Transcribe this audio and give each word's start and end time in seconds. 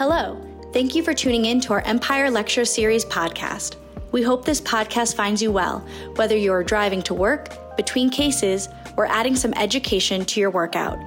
Hello. 0.00 0.40
Thank 0.72 0.94
you 0.94 1.02
for 1.02 1.12
tuning 1.12 1.44
in 1.44 1.60
to 1.60 1.74
our 1.74 1.82
Empire 1.82 2.30
Lecture 2.30 2.64
Series 2.64 3.04
podcast. 3.04 3.76
We 4.12 4.22
hope 4.22 4.46
this 4.46 4.58
podcast 4.58 5.14
finds 5.14 5.42
you 5.42 5.52
well, 5.52 5.86
whether 6.14 6.34
you're 6.34 6.64
driving 6.64 7.02
to 7.02 7.12
work, 7.12 7.76
between 7.76 8.08
cases, 8.08 8.66
or 8.96 9.04
adding 9.04 9.36
some 9.36 9.52
education 9.58 10.24
to 10.24 10.40
your 10.40 10.48
workout. 10.48 10.98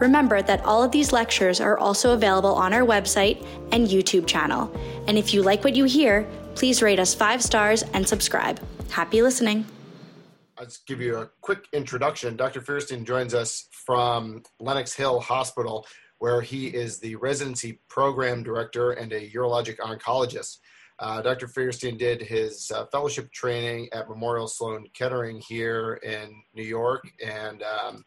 Remember 0.00 0.40
that 0.40 0.64
all 0.64 0.82
of 0.82 0.92
these 0.92 1.12
lectures 1.12 1.60
are 1.60 1.76
also 1.76 2.14
available 2.14 2.54
on 2.54 2.72
our 2.72 2.86
website 2.86 3.46
and 3.70 3.86
YouTube 3.86 4.26
channel. 4.26 4.74
And 5.06 5.18
if 5.18 5.34
you 5.34 5.42
like 5.42 5.62
what 5.62 5.76
you 5.76 5.84
hear, 5.84 6.26
please 6.54 6.80
rate 6.80 6.98
us 6.98 7.14
five 7.14 7.42
stars 7.42 7.82
and 7.92 8.08
subscribe. 8.08 8.58
Happy 8.88 9.20
listening. 9.20 9.66
I'll 10.56 10.64
just 10.64 10.86
give 10.86 11.02
you 11.02 11.18
a 11.18 11.28
quick 11.42 11.66
introduction. 11.74 12.34
Dr. 12.34 12.62
Feuerstein 12.62 13.04
joins 13.04 13.34
us 13.34 13.68
from 13.70 14.42
Lenox 14.58 14.94
Hill 14.94 15.20
Hospital, 15.20 15.86
where 16.18 16.40
he 16.40 16.68
is 16.68 16.98
the 16.98 17.16
residency 17.16 17.80
program 17.88 18.42
director 18.42 18.92
and 18.92 19.12
a 19.12 19.30
urologic 19.30 19.76
oncologist. 19.78 20.58
Uh, 21.00 21.22
Dr. 21.22 21.46
Feuerstein 21.46 21.96
did 21.96 22.20
his 22.20 22.72
uh, 22.74 22.86
fellowship 22.86 23.30
training 23.32 23.88
at 23.92 24.08
Memorial 24.08 24.48
Sloan 24.48 24.86
Kettering 24.94 25.40
here 25.46 26.00
in 26.02 26.42
New 26.54 26.64
York 26.64 27.08
and 27.24 27.62
um, 27.62 28.04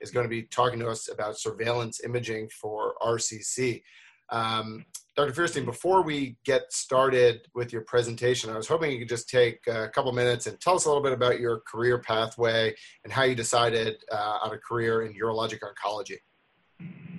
is 0.00 0.10
going 0.10 0.24
to 0.24 0.30
be 0.30 0.42
talking 0.42 0.78
to 0.80 0.88
us 0.88 1.10
about 1.10 1.38
surveillance 1.38 2.04
imaging 2.04 2.50
for 2.50 2.94
RCC. 3.02 3.82
Um, 4.30 4.84
Dr. 5.16 5.32
Feuerstein, 5.32 5.64
before 5.64 6.02
we 6.02 6.36
get 6.44 6.72
started 6.72 7.46
with 7.54 7.72
your 7.72 7.82
presentation, 7.82 8.50
I 8.50 8.56
was 8.56 8.66
hoping 8.66 8.90
you 8.90 8.98
could 8.98 9.08
just 9.08 9.28
take 9.28 9.60
a 9.66 9.88
couple 9.88 10.12
minutes 10.12 10.46
and 10.46 10.60
tell 10.60 10.74
us 10.74 10.84
a 10.84 10.88
little 10.88 11.02
bit 11.02 11.12
about 11.12 11.40
your 11.40 11.60
career 11.60 11.98
pathway 11.98 12.74
and 13.04 13.12
how 13.12 13.22
you 13.22 13.34
decided 13.34 14.02
uh, 14.10 14.38
on 14.42 14.52
a 14.52 14.58
career 14.58 15.02
in 15.02 15.14
urologic 15.14 15.60
oncology. 15.60 16.18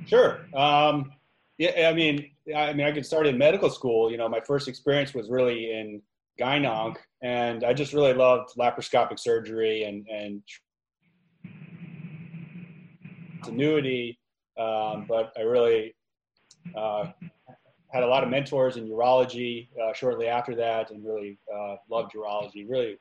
Sure. 0.06 0.40
Um, 0.54 1.12
yeah, 1.58 1.90
I 1.90 1.94
mean, 1.94 2.32
I 2.56 2.74
mean, 2.74 2.86
I 2.86 2.92
could 2.92 3.06
start 3.06 3.28
in 3.28 3.38
medical 3.38 3.70
school. 3.70 4.12
You 4.12 4.18
know, 4.18 4.30
my 4.30 4.42
first 4.42 4.68
experience 4.68 5.14
was 5.14 5.30
really 5.30 5.72
in 5.72 6.02
gyn 6.38 6.66
and 7.24 7.64
I 7.64 7.74
just 7.74 7.94
really 7.94 8.14
loved 8.14 8.56
laparoscopic 8.58 9.20
surgery 9.20 9.84
and 9.84 10.06
and 10.08 10.42
continuity. 13.42 14.20
Um, 14.60 15.06
but 15.08 15.34
I 15.38 15.42
really 15.42 15.96
uh, 16.78 17.12
had 17.92 18.04
a 18.04 18.08
lot 18.08 18.24
of 18.24 18.30
mentors 18.30 18.78
in 18.78 18.88
urology 18.90 19.70
uh, 19.82 19.94
shortly 19.94 20.28
after 20.28 20.56
that, 20.56 20.92
and 20.92 21.06
really 21.06 21.40
uh, 21.54 21.76
loved 21.90 22.14
urology. 22.14 22.66
Really, 22.68 22.98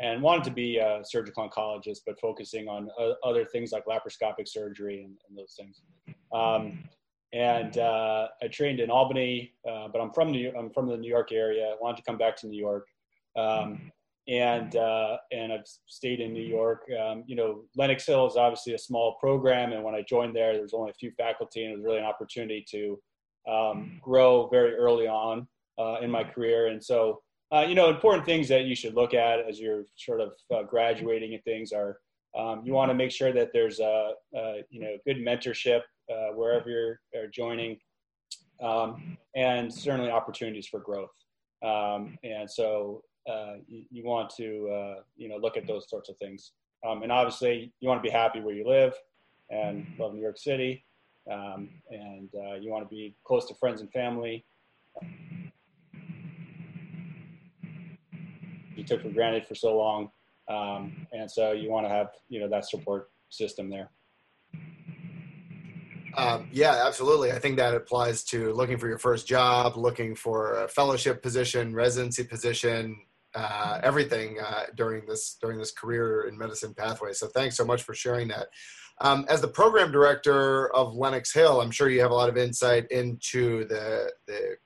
and 0.00 0.22
wanted 0.22 0.44
to 0.44 0.50
be 0.50 0.78
a 0.78 1.00
surgical 1.04 1.48
oncologist, 1.48 2.00
but 2.06 2.18
focusing 2.20 2.68
on 2.68 2.88
other 3.22 3.44
things 3.44 3.72
like 3.72 3.84
laparoscopic 3.84 4.48
surgery 4.48 5.02
and, 5.04 5.16
and 5.28 5.38
those 5.38 5.54
things. 5.58 5.82
Um, 6.32 6.84
and 7.32 7.78
uh, 7.78 8.28
I 8.42 8.48
trained 8.48 8.80
in 8.80 8.90
Albany, 8.90 9.52
uh, 9.68 9.88
but 9.88 10.00
I'm 10.00 10.12
from 10.12 10.32
New 10.32 10.52
I'm 10.58 10.70
from 10.70 10.88
the 10.88 10.96
New 10.96 11.08
York 11.08 11.30
area. 11.32 11.66
I 11.66 11.76
wanted 11.80 11.98
to 11.98 12.02
come 12.02 12.18
back 12.18 12.36
to 12.38 12.48
New 12.48 12.58
York, 12.58 12.86
um, 13.36 13.92
and 14.26 14.74
uh, 14.74 15.18
and 15.30 15.52
I've 15.52 15.66
stayed 15.86 16.20
in 16.20 16.32
New 16.32 16.42
York. 16.42 16.82
Um, 17.00 17.22
you 17.26 17.36
know, 17.36 17.62
Lenox 17.76 18.04
Hill 18.04 18.26
is 18.26 18.36
obviously 18.36 18.74
a 18.74 18.78
small 18.78 19.14
program, 19.20 19.72
and 19.72 19.84
when 19.84 19.94
I 19.94 20.02
joined 20.02 20.34
there, 20.34 20.52
there 20.52 20.62
was 20.62 20.74
only 20.74 20.90
a 20.90 20.94
few 20.94 21.12
faculty, 21.12 21.64
and 21.64 21.72
it 21.72 21.76
was 21.76 21.84
really 21.84 21.98
an 21.98 22.04
opportunity 22.04 22.64
to 22.70 23.00
um, 23.48 24.00
grow 24.02 24.48
very 24.48 24.74
early 24.74 25.06
on 25.06 25.46
uh, 25.78 25.98
in 26.02 26.10
my 26.10 26.24
career. 26.24 26.66
And 26.66 26.82
so, 26.82 27.22
uh, 27.52 27.64
you 27.68 27.76
know, 27.76 27.90
important 27.90 28.24
things 28.24 28.48
that 28.48 28.64
you 28.64 28.74
should 28.74 28.94
look 28.94 29.14
at 29.14 29.38
as 29.48 29.60
you're 29.60 29.84
sort 29.96 30.20
of 30.20 30.32
uh, 30.52 30.64
graduating 30.64 31.34
and 31.34 31.44
things 31.44 31.72
are 31.72 31.98
um, 32.38 32.62
you 32.64 32.72
want 32.72 32.90
to 32.90 32.94
make 32.94 33.10
sure 33.10 33.32
that 33.32 33.50
there's 33.52 33.80
a, 33.80 34.12
a 34.34 34.62
you 34.70 34.80
know 34.80 34.96
good 35.04 35.16
mentorship 35.16 35.82
uh, 36.10 36.32
wherever 36.34 36.68
you're, 36.68 37.00
you're 37.14 37.28
joining, 37.28 37.78
um, 38.62 39.16
and 39.34 39.72
certainly 39.72 40.10
opportunities 40.10 40.66
for 40.66 40.80
growth. 40.80 41.10
Um, 41.62 42.18
and 42.24 42.50
so 42.50 43.02
uh, 43.30 43.54
you, 43.66 43.84
you, 43.90 44.04
want 44.04 44.30
to 44.36 44.68
uh, 44.68 44.94
you 45.16 45.28
know 45.28 45.36
look 45.36 45.56
at 45.56 45.66
those 45.66 45.88
sorts 45.88 46.08
of 46.08 46.16
things. 46.16 46.52
Um, 46.86 47.02
and 47.02 47.12
obviously, 47.12 47.72
you 47.80 47.88
want 47.88 48.02
to 48.02 48.06
be 48.06 48.12
happy 48.12 48.40
where 48.40 48.54
you 48.54 48.66
live 48.66 48.94
and 49.50 49.86
love 49.98 50.14
New 50.14 50.22
York 50.22 50.38
City 50.38 50.84
um, 51.30 51.68
and 51.90 52.28
uh, 52.34 52.54
you 52.54 52.70
want 52.70 52.88
to 52.88 52.88
be 52.88 53.14
close 53.24 53.46
to 53.48 53.54
friends 53.54 53.80
and 53.80 53.90
family. 53.92 54.44
You 58.76 58.84
took 58.84 59.02
for 59.02 59.10
granted 59.10 59.46
for 59.46 59.54
so 59.54 59.76
long, 59.76 60.10
um, 60.48 61.06
and 61.12 61.30
so 61.30 61.52
you 61.52 61.70
want 61.70 61.86
to 61.86 61.90
have 61.90 62.08
you 62.28 62.40
know 62.40 62.48
that 62.48 62.68
support 62.68 63.10
system 63.28 63.68
there. 63.68 63.90
Um, 66.16 66.48
yeah, 66.52 66.84
absolutely. 66.86 67.32
I 67.32 67.38
think 67.38 67.56
that 67.56 67.74
applies 67.74 68.24
to 68.24 68.52
looking 68.52 68.78
for 68.78 68.88
your 68.88 68.98
first 68.98 69.26
job, 69.26 69.76
looking 69.76 70.14
for 70.14 70.64
a 70.64 70.68
fellowship 70.68 71.22
position, 71.22 71.74
residency 71.74 72.24
position, 72.24 72.96
uh, 73.34 73.80
everything 73.82 74.38
uh, 74.44 74.64
during 74.74 75.06
this 75.06 75.36
during 75.40 75.58
this 75.58 75.70
career 75.70 76.22
in 76.22 76.36
medicine 76.36 76.74
pathway. 76.74 77.12
So 77.12 77.28
thanks 77.28 77.56
so 77.56 77.64
much 77.64 77.82
for 77.82 77.94
sharing 77.94 78.28
that. 78.28 78.48
Um, 79.02 79.24
as 79.28 79.40
the 79.40 79.48
program 79.48 79.92
director 79.92 80.74
of 80.74 80.94
Lenox 80.94 81.32
Hill, 81.32 81.60
I'm 81.60 81.70
sure 81.70 81.88
you 81.88 82.02
have 82.02 82.10
a 82.10 82.14
lot 82.14 82.28
of 82.28 82.36
insight 82.36 82.90
into 82.90 83.64
the, 83.66 84.12
the 84.26 84.56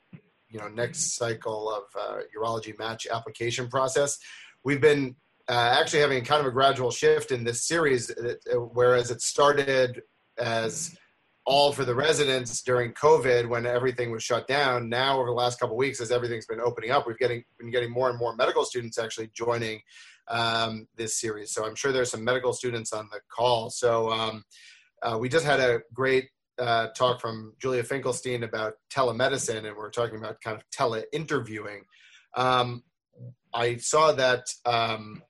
you 0.49 0.59
know 0.59 0.69
next 0.69 1.15
cycle 1.15 1.71
of 1.71 1.85
uh, 2.01 2.21
urology 2.37 2.77
match 2.79 3.07
application 3.07 3.69
process. 3.69 4.19
We've 4.65 4.81
been 4.81 5.15
uh, 5.49 5.77
actually 5.79 6.01
having 6.01 6.25
kind 6.25 6.41
of 6.41 6.47
a 6.47 6.51
gradual 6.51 6.91
shift 6.91 7.31
in 7.31 7.45
this 7.45 7.67
series, 7.67 8.11
uh, 8.11 8.35
whereas 8.73 9.11
it 9.11 9.21
started 9.21 10.03
as 10.39 10.97
all 11.47 11.73
for 11.73 11.85
the 11.85 11.95
residents 11.95 12.63
during 12.63 12.93
COVID 12.93 13.49
when 13.49 13.67
everything 13.67 14.11
was 14.11 14.23
shut 14.23 14.49
down. 14.49 14.89
Now, 14.89 15.19
over 15.19 15.27
the 15.27 15.33
last 15.33 15.61
couple 15.61 15.77
weeks, 15.77 16.01
as 16.01 16.11
everything's 16.11 16.47
been 16.47 16.61
opening 16.61 16.91
up, 16.91 17.07
we've 17.07 17.19
getting 17.19 17.45
been 17.59 17.71
getting 17.71 17.91
more 17.91 18.09
and 18.09 18.19
more 18.19 18.35
medical 18.35 18.65
students 18.65 18.99
actually 18.99 19.31
joining 19.35 19.83
um, 20.29 20.89
this 20.97 21.17
series. 21.17 21.53
So 21.53 21.67
I'm 21.67 21.75
sure 21.75 21.93
there's 21.93 22.11
some 22.11 22.25
medical 22.25 22.53
students 22.53 22.93
on 22.93 23.09
the 23.13 23.21
call. 23.29 23.69
So 23.69 24.11
um, 24.11 24.45
uh, 25.03 25.19
we 25.19 25.29
just 25.29 25.45
had 25.45 25.61
a 25.61 25.81
great 25.93 26.31
uh, 26.59 26.89
talk 26.97 27.21
from 27.21 27.55
Julia 27.61 27.83
Finkelstein 27.83 28.43
about 28.45 28.75
telemedicine, 28.91 29.67
and 29.67 29.77
we're 29.77 29.91
talking 29.91 30.17
about 30.17 30.41
kind 30.41 30.57
of 30.57 30.63
tele-interviewing. 30.71 31.83
Um, 32.37 32.85
I 33.53 33.77
saw 33.77 34.13
that 34.13 34.45
um, 34.65 35.23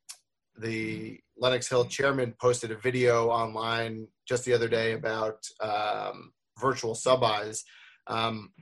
the 0.57 1.21
Lenox 1.37 1.69
Hill 1.69 1.85
chairman 1.87 2.35
posted 2.41 2.71
a 2.71 2.77
video 2.77 3.29
online 3.29 4.07
just 4.27 4.45
the 4.45 4.53
other 4.53 4.69
day 4.69 4.93
about 4.93 5.47
um, 5.61 6.33
virtual 6.59 6.95
sub-Is. 6.95 7.65
Um, 8.07 8.53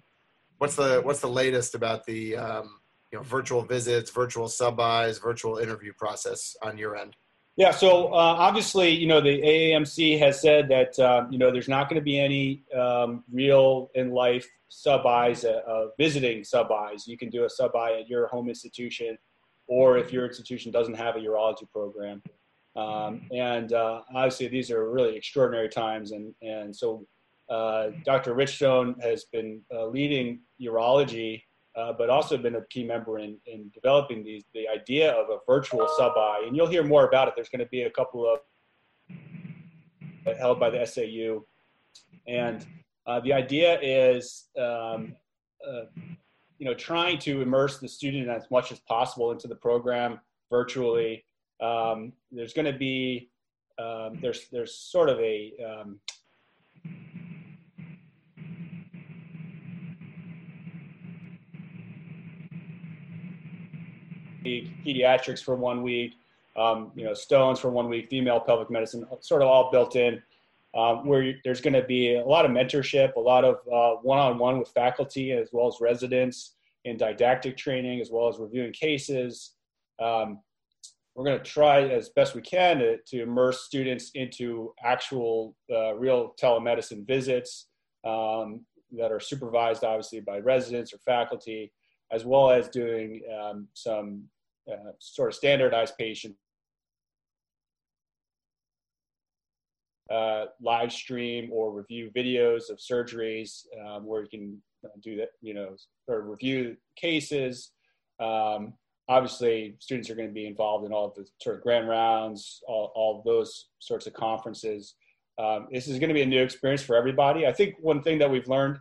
what's 0.59 0.77
the 0.77 1.01
what's 1.03 1.21
the 1.21 1.29
latest 1.29 1.75
about 1.75 2.05
the 2.07 2.37
um, 2.37 2.81
you 3.13 3.19
know 3.19 3.23
virtual 3.25 3.63
visits, 3.63 4.11
virtual 4.11 4.49
sub-Is, 4.49 5.19
virtual 5.19 5.59
interview 5.59 5.93
process 5.99 6.57
on 6.63 6.79
your 6.79 6.97
end? 6.97 7.17
Yeah, 7.57 7.71
so 7.71 8.07
uh, 8.07 8.37
obviously, 8.39 8.89
you 8.89 9.07
know, 9.07 9.21
the 9.21 9.43
AAMC 9.43 10.19
has 10.21 10.41
said 10.41 10.69
that 10.71 10.99
uh, 10.99 11.27
you 11.31 11.39
know 11.39 11.51
there's 11.51 11.69
not 11.69 11.91
going 11.91 12.01
to 12.01 12.05
be 12.05 12.19
any 12.19 12.65
um, 12.75 13.25
real 13.31 13.91
in 13.95 14.11
life 14.11 14.49
sub-Is, 14.69 15.45
uh, 15.45 15.61
uh, 15.67 15.87
visiting 15.99 16.45
sub-Is. 16.45 17.07
You 17.07 17.19
can 17.19 17.29
do 17.29 17.45
a 17.45 17.51
sub-I 17.51 18.01
at 18.01 18.09
your 18.09 18.27
home 18.29 18.49
institution, 18.49 19.19
or 19.67 19.99
if 19.99 20.13
your 20.13 20.27
institution 20.27 20.73
doesn't 20.73 20.95
have 20.95 21.17
a 21.17 21.19
urology 21.19 21.71
program. 21.71 22.23
Um, 22.75 23.23
and 23.35 23.73
uh, 23.73 24.03
obviously, 24.15 24.49
these 24.49 24.71
are 24.71 24.91
really 24.91 25.17
extraordinary 25.17 25.69
times, 25.69 26.13
and 26.13 26.35
and 26.43 26.75
so 26.75 27.07
uh, 27.51 27.91
Dr. 28.05 28.35
Richstone 28.35 28.97
has 29.01 29.25
been 29.25 29.61
leading 29.71 30.41
urology 30.61 31.43
uh, 31.75 31.93
but 31.93 32.11
also 32.11 32.37
been 32.37 32.57
a 32.57 32.67
key 32.67 32.85
member 32.85 33.19
in, 33.19 33.39
in 33.47 33.71
developing 33.73 34.23
these, 34.23 34.45
the 34.55 34.69
idea 34.69 35.13
of 35.13 35.31
a 35.31 35.39
virtual 35.47 35.89
sub-I. 35.97 36.45
And 36.47 36.57
you'll 36.57 36.67
hear 36.67 36.85
more 36.85 37.07
about 37.07 37.29
it. 37.29 37.35
There's 37.35 37.49
going 37.49 37.61
to 37.61 37.67
be 37.67 37.83
a 37.83 37.91
couple 37.91 38.27
of 38.31 38.41
held 40.39 40.61
by 40.61 40.71
the 40.71 40.85
SAU. 40.85 41.41
And 42.29 42.67
uh, 43.07 43.21
the 43.21 43.33
idea 43.33 43.81
is, 43.81 44.49
um, 44.59 45.17
uh, 45.67 45.85
you 46.59 46.67
know, 46.67 46.75
trying 46.75 47.19
to 47.21 47.41
immerse 47.41 47.79
the 47.79 47.89
student 47.89 48.29
as 48.29 48.51
much 48.51 48.71
as 48.71 48.79
possible 48.81 49.33
into 49.33 49.49
the 49.49 49.57
program 49.57 50.21
virtually. 50.51 51.25
Um, 51.61 52.13
there's 52.31 52.53
going 52.53 52.73
to 52.73 52.79
be, 52.79 53.31
um, 53.79 54.19
there's, 54.21 54.49
there's 54.51 54.75
sort 54.75 55.09
of 55.09 55.19
a, 55.21 55.53
um, 55.65 56.01
pediatrics 64.45 65.43
for 65.43 65.55
one 65.55 65.83
week, 65.83 66.15
um, 66.57 66.91
you 66.95 67.05
know, 67.05 67.15
stones 67.15 67.59
for 67.61 67.71
one 67.71 67.89
week, 67.89 68.09
female 68.11 68.41
pelvic 68.41 68.71
medicine, 68.71 69.07
sort 69.21 69.43
of 69.43 69.49
all 69.49 69.71
built 69.71 69.97
in. 69.97 70.23
Um, 70.75 71.07
where 71.07 71.35
there's 71.45 71.61
going 71.61 71.75
to 71.75 71.83
be 71.83 72.15
a 72.15 72.25
lot 72.25 72.47
of 72.47 72.51
mentorship, 72.51 73.17
a 73.17 73.21
lot 73.21 73.45
of 73.45 73.57
uh, 73.71 74.01
one-on-one 74.01 74.59
with 74.59 74.69
faculty 74.69 75.33
as 75.33 75.51
well 75.53 75.69
as 75.69 75.83
residents 75.83 76.55
in 76.87 76.97
didactic 76.97 77.59
training, 77.59 78.01
as 78.01 78.11
well 78.11 78.27
as 78.27 78.39
reviewing 78.39 78.73
cases. 78.73 79.53
Um, 80.01 80.41
we're 81.15 81.25
going 81.25 81.39
to 81.39 81.45
try 81.45 81.83
as 81.83 82.09
best 82.11 82.35
we 82.35 82.41
can 82.41 82.79
to, 82.79 82.97
to 83.07 83.23
immerse 83.23 83.65
students 83.65 84.11
into 84.15 84.73
actual 84.83 85.55
uh, 85.71 85.95
real 85.95 86.35
telemedicine 86.41 87.07
visits. 87.07 87.69
Um, 88.05 88.67
that 88.97 89.11
are 89.11 89.21
supervised 89.21 89.85
obviously 89.85 90.21
by 90.21 90.39
residents 90.39 90.93
or 90.93 90.99
faculty, 90.99 91.73
as 92.11 92.25
well 92.25 92.51
as 92.51 92.69
doing 92.69 93.23
um, 93.41 93.67
some 93.75 94.25
uh, 94.71 94.93
sort 94.99 95.31
of 95.31 95.35
standardized 95.35 95.95
patient 95.99 96.35
uh, 100.11 100.47
live 100.61 100.93
stream 100.93 101.51
or 101.53 101.73
review 101.73 102.11
videos 102.15 102.71
of 102.71 102.79
surgeries 102.79 103.63
um, 103.87 104.05
where 104.05 104.23
you 104.23 104.29
can 104.29 104.63
do 105.03 105.17
that, 105.17 105.29
you 105.41 105.55
know, 105.55 105.75
or 106.07 106.23
review 106.23 106.77
cases. 106.97 107.71
Um, 108.21 108.75
obviously, 109.13 109.77
students 109.79 110.09
are 110.11 110.15
going 110.15 110.29
to 110.29 110.35
be 110.35 110.47
involved 110.47 110.87
in 110.87 110.93
all 110.93 111.07
of 111.07 111.15
the 111.15 111.27
sort 111.41 111.57
of 111.57 111.63
grand 111.63 111.89
rounds, 111.89 112.61
all, 112.67 112.93
all 112.95 113.23
those 113.25 113.69
sorts 113.79 114.07
of 114.07 114.13
conferences. 114.15 114.95
Um, 115.39 115.69
this 115.71 115.89
is 115.89 115.99
going 115.99 116.09
to 116.09 116.15
be 116.15 116.23
a 116.23 116.27
new 116.35 116.43
experience 116.43 116.83
for 116.83 116.97
everybody. 116.97 117.47
I 117.47 117.53
think 117.53 117.75
one 117.81 118.03
thing 118.03 118.19
that 118.21 118.31
we've 118.31 118.49
learned 118.49 118.79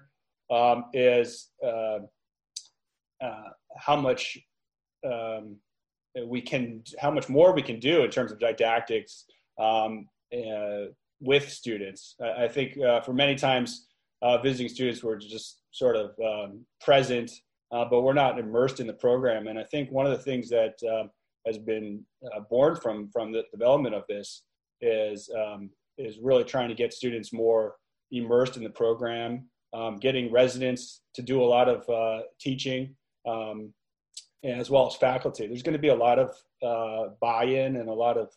um, 0.50 0.86
is 0.94 1.50
uh, 1.64 2.00
uh, 3.22 3.50
how 3.78 3.96
much 3.96 4.38
um, 5.06 5.58
we 6.26 6.42
can, 6.42 6.84
how 7.00 7.12
much 7.12 7.28
more 7.30 7.54
we 7.54 7.62
can 7.62 7.80
do 7.80 8.04
in 8.04 8.10
terms 8.10 8.32
of 8.32 8.40
didactics 8.40 9.26
um, 9.60 10.08
uh, 10.34 10.86
with 11.20 11.50
students. 11.50 12.16
I, 12.22 12.46
I 12.46 12.48
think 12.48 12.78
uh, 12.78 13.02
for 13.02 13.14
many 13.14 13.36
times, 13.36 13.88
uh, 14.22 14.38
visiting 14.38 14.70
students 14.70 15.04
were 15.04 15.18
just 15.18 15.62
sort 15.72 15.96
of 15.96 16.12
um, 16.24 16.66
present, 16.80 17.32
uh, 17.72 17.86
but 17.90 18.02
we're 18.02 18.14
not 18.14 18.40
immersed 18.40 18.80
in 18.80 18.88
the 18.88 18.94
program. 18.94 19.48
And 19.48 19.58
I 19.58 19.64
think 19.64 19.92
one 19.92 20.06
of 20.06 20.12
the 20.12 20.24
things 20.24 20.50
that 20.50 20.76
has 21.46 21.58
been 21.58 22.06
born 22.50 22.76
from 22.76 23.10
from 23.12 23.32
the 23.32 23.44
development 23.52 23.96
of 23.96 24.04
this 24.08 24.44
is 24.82 25.30
um, 25.36 25.70
is 25.98 26.20
really 26.20 26.44
trying 26.44 26.70
to 26.70 26.76
get 26.76 26.94
students 26.94 27.32
more 27.34 27.76
immersed 28.12 28.58
in 28.58 28.64
the 28.64 28.70
program, 28.70 29.48
um, 29.74 29.98
getting 29.98 30.32
residents 30.32 31.02
to 31.14 31.22
do 31.22 31.42
a 31.42 31.46
lot 31.46 31.70
of 31.70 31.88
uh, 31.90 32.24
teaching, 32.40 32.96
um, 33.28 33.74
as 34.44 34.70
well 34.70 34.88
as 34.88 34.96
faculty. 34.96 35.48
There's 35.48 35.64
going 35.64 35.74
to 35.74 35.80
be 35.80 35.90
a 35.90 35.96
lot 35.96 36.20
of 36.20 36.36
uh, 36.64 37.14
buy-in 37.22 37.78
and 37.78 37.90
a 37.90 37.94
lot 37.94 38.18
of 38.18 38.30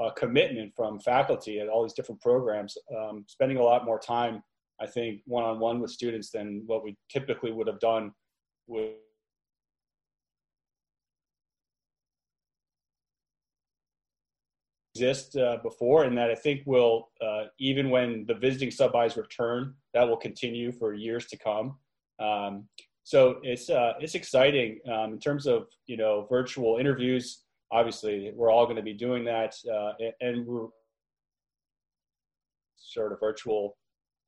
uh, 0.00 0.10
commitment 0.10 0.72
from 0.76 1.00
faculty 1.00 1.60
at 1.60 1.68
all 1.68 1.82
these 1.82 1.92
different 1.92 2.20
programs, 2.20 2.78
um, 2.96 3.24
spending 3.26 3.58
a 3.58 3.62
lot 3.62 3.84
more 3.84 3.98
time, 3.98 4.42
I 4.80 4.86
think, 4.86 5.22
one-on-one 5.26 5.80
with 5.80 5.90
students 5.90 6.30
than 6.30 6.62
what 6.66 6.84
we 6.84 6.96
typically 7.10 7.52
would 7.52 7.66
have 7.66 7.80
done 7.80 8.12
with 8.68 8.92
exist 14.98 15.36
uh, 15.36 15.58
before, 15.62 16.04
and 16.04 16.16
that 16.18 16.30
I 16.30 16.34
think 16.34 16.62
will, 16.66 17.10
uh, 17.20 17.44
even 17.58 17.90
when 17.90 18.24
the 18.26 18.34
visiting 18.34 18.70
sub-Is 18.70 19.16
return, 19.16 19.74
that 19.94 20.06
will 20.08 20.16
continue 20.16 20.72
for 20.72 20.94
years 20.94 21.26
to 21.26 21.38
come. 21.38 21.76
Um, 22.18 22.68
so 23.04 23.36
it's 23.42 23.70
uh, 23.70 23.94
it's 24.00 24.14
exciting 24.14 24.80
um, 24.92 25.14
in 25.14 25.18
terms 25.18 25.46
of 25.46 25.68
you 25.86 25.96
know 25.96 26.26
virtual 26.28 26.78
interviews. 26.78 27.44
Obviously, 27.70 28.32
we're 28.34 28.50
all 28.50 28.64
going 28.64 28.76
to 28.76 28.82
be 28.82 28.92
doing 28.92 29.24
that, 29.24 29.54
uh, 29.72 29.92
and 30.20 30.46
we're 30.46 30.66
sort 32.76 33.12
of 33.12 33.20
virtual 33.20 33.76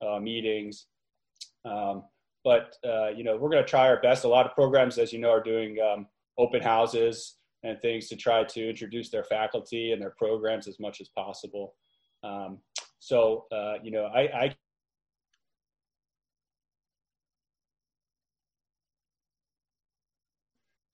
uh, 0.07 0.19
meetings. 0.19 0.87
Um, 1.65 2.05
but 2.45 2.75
uh, 2.87 3.09
you 3.09 3.25
know, 3.25 3.37
we're 3.37 3.51
going 3.51 3.63
to 3.63 3.69
try 3.69 3.89
our 3.89 4.01
best. 4.01 4.25
A 4.25 4.29
lot 4.29 4.47
of 4.47 4.55
programs, 4.55 4.99
as 4.99 5.13
you 5.13 5.19
know, 5.19 5.31
are 5.31 5.43
doing 5.43 5.77
um, 5.81 6.07
open 6.39 6.63
houses 6.63 7.37
and 7.63 7.81
things 7.81 8.09
to 8.09 8.17
try 8.17 8.45
to 8.45 8.69
introduce 8.69 9.11
their 9.11 9.25
faculty 9.25 9.93
and 9.93 10.01
their 10.01 10.15
programs 10.17 10.67
as 10.67 10.81
much 10.81 11.01
as 11.01 11.09
possible. 11.09 11.75
Um, 12.23 12.59
so, 12.99 13.47
uh, 13.53 13.75
you 13.83 13.91
know, 13.91 14.05
I, 14.07 14.55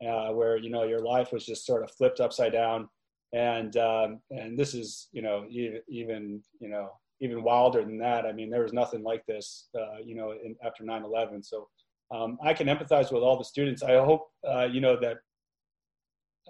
I 0.02 0.06
uh, 0.06 0.32
where 0.32 0.56
you 0.56 0.70
know 0.70 0.84
your 0.84 1.00
life 1.00 1.32
was 1.32 1.44
just 1.44 1.66
sort 1.66 1.82
of 1.82 1.90
flipped 1.92 2.20
upside 2.20 2.52
down, 2.52 2.88
and 3.32 3.76
um, 3.76 4.20
and 4.30 4.58
this 4.58 4.74
is 4.74 5.08
you 5.12 5.22
know 5.22 5.46
even, 5.48 5.80
even 5.88 6.42
you 6.60 6.68
know 6.68 6.90
even 7.20 7.42
wilder 7.42 7.82
than 7.82 7.98
that. 7.98 8.26
I 8.26 8.32
mean, 8.32 8.50
there 8.50 8.62
was 8.62 8.72
nothing 8.72 9.02
like 9.02 9.24
this, 9.26 9.68
uh, 9.78 9.98
you 10.04 10.14
know, 10.14 10.32
in, 10.32 10.56
after 10.64 10.84
9/11. 10.84 11.44
So 11.44 11.68
um, 12.14 12.38
I 12.42 12.54
can 12.54 12.66
empathize 12.66 13.12
with 13.12 13.22
all 13.22 13.38
the 13.38 13.44
students. 13.44 13.82
I 13.82 13.94
hope 13.96 14.28
uh, 14.46 14.64
you 14.64 14.80
know 14.80 14.96
that 15.00 15.18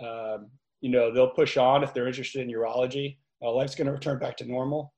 um, 0.03 0.51
you 0.81 0.91
know, 0.91 1.13
they'll 1.13 1.31
push 1.31 1.57
on 1.57 1.83
if 1.83 1.95
they're 1.95 2.07
interested 2.07 2.43
in 2.43 2.55
urology. 2.55 3.19
Uh, 3.43 3.53
life's 3.53 3.75
going 3.75 3.87
to 3.87 3.93
return 3.93 4.19
back 4.19 4.37
to 4.39 4.45
normal, 4.45 4.93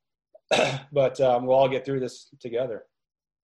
but 0.93 1.20
um, 1.20 1.47
we'll 1.47 1.56
all 1.56 1.69
get 1.69 1.85
through 1.85 2.00
this 2.00 2.29
together. 2.41 2.85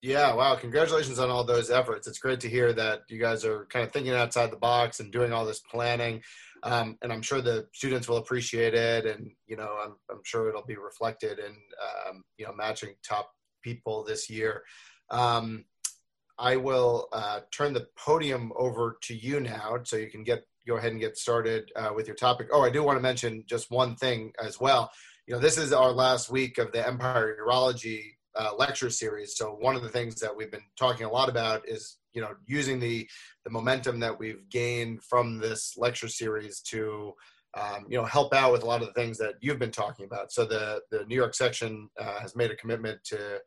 Yeah, 0.01 0.33
wow. 0.35 0.55
Congratulations 0.55 1.17
on 1.17 1.29
all 1.29 1.43
those 1.43 1.71
efforts. 1.71 2.07
It's 2.07 2.19
great 2.19 2.39
to 2.41 2.49
hear 2.49 2.73
that 2.73 3.01
you 3.09 3.19
guys 3.19 3.43
are 3.43 3.65
kind 3.65 3.85
of 3.85 3.91
thinking 3.91 4.13
outside 4.13 4.51
the 4.51 4.57
box 4.57 4.99
and 4.99 5.11
doing 5.11 5.33
all 5.33 5.45
this 5.45 5.61
planning. 5.61 6.21
Um, 6.65 6.97
and 7.03 7.13
I'm 7.13 7.21
sure 7.21 7.41
the 7.41 7.67
students 7.73 8.09
will 8.09 8.17
appreciate 8.17 8.73
it. 8.73 9.05
And, 9.05 9.31
you 9.45 9.55
know, 9.55 9.77
I'm, 9.83 9.93
I'm 10.09 10.21
sure 10.23 10.49
it'll 10.49 10.65
be 10.65 10.77
reflected 10.77 11.37
in, 11.37 11.55
um, 11.55 12.23
you 12.37 12.45
know, 12.45 12.53
matching 12.53 12.95
top 13.07 13.31
people 13.63 14.03
this 14.03 14.29
year. 14.29 14.63
Um, 15.11 15.65
I 16.37 16.57
will 16.57 17.07
uh, 17.13 17.41
turn 17.51 17.73
the 17.73 17.87
podium 17.95 18.51
over 18.57 18.97
to 19.03 19.15
you 19.15 19.39
now 19.39 19.77
so 19.83 19.95
you 19.95 20.09
can 20.09 20.23
get 20.23 20.43
go 20.67 20.77
ahead 20.77 20.91
and 20.91 20.99
get 20.99 21.15
started 21.15 21.71
uh, 21.75 21.91
with 21.95 22.07
your 22.07 22.15
topic. 22.15 22.47
Oh, 22.51 22.63
I 22.63 22.71
do 22.71 22.81
want 22.83 22.97
to 22.97 23.01
mention 23.01 23.43
just 23.47 23.69
one 23.69 23.95
thing 23.95 24.33
as 24.43 24.59
well. 24.59 24.91
You 25.27 25.35
know, 25.35 25.39
this 25.39 25.59
is 25.59 25.71
our 25.71 25.91
last 25.91 26.31
week 26.31 26.57
of 26.57 26.71
the 26.71 26.85
Empire 26.85 27.37
Urology 27.39 28.01
uh, 28.35 28.49
lecture 28.57 28.89
series. 28.89 29.37
So 29.37 29.51
one 29.51 29.75
of 29.75 29.83
the 29.83 29.89
things 29.89 30.15
that 30.21 30.35
we've 30.35 30.51
been 30.51 30.61
talking 30.77 31.05
a 31.05 31.11
lot 31.11 31.29
about 31.29 31.69
is, 31.69 31.97
you 32.13 32.21
know, 32.21 32.31
using 32.47 32.79
the 32.79 33.07
the 33.45 33.51
momentum 33.51 33.99
that 33.99 34.17
we've 34.19 34.49
gained 34.49 35.03
from 35.03 35.37
this 35.37 35.77
lecture 35.77 36.07
series 36.07 36.59
to, 36.61 37.13
um, 37.53 37.85
you 37.87 37.97
know, 37.97 38.03
help 38.03 38.33
out 38.33 38.51
with 38.51 38.63
a 38.63 38.65
lot 38.65 38.81
of 38.81 38.87
the 38.87 38.93
things 38.93 39.17
that 39.19 39.35
you've 39.39 39.59
been 39.59 39.71
talking 39.71 40.05
about. 40.05 40.33
So 40.33 40.45
the 40.45 40.81
the 40.91 41.05
New 41.05 41.15
York 41.15 41.35
section 41.35 41.89
uh, 41.99 42.19
has 42.19 42.35
made 42.35 42.51
a 42.51 42.55
commitment 42.55 43.03
to. 43.05 43.39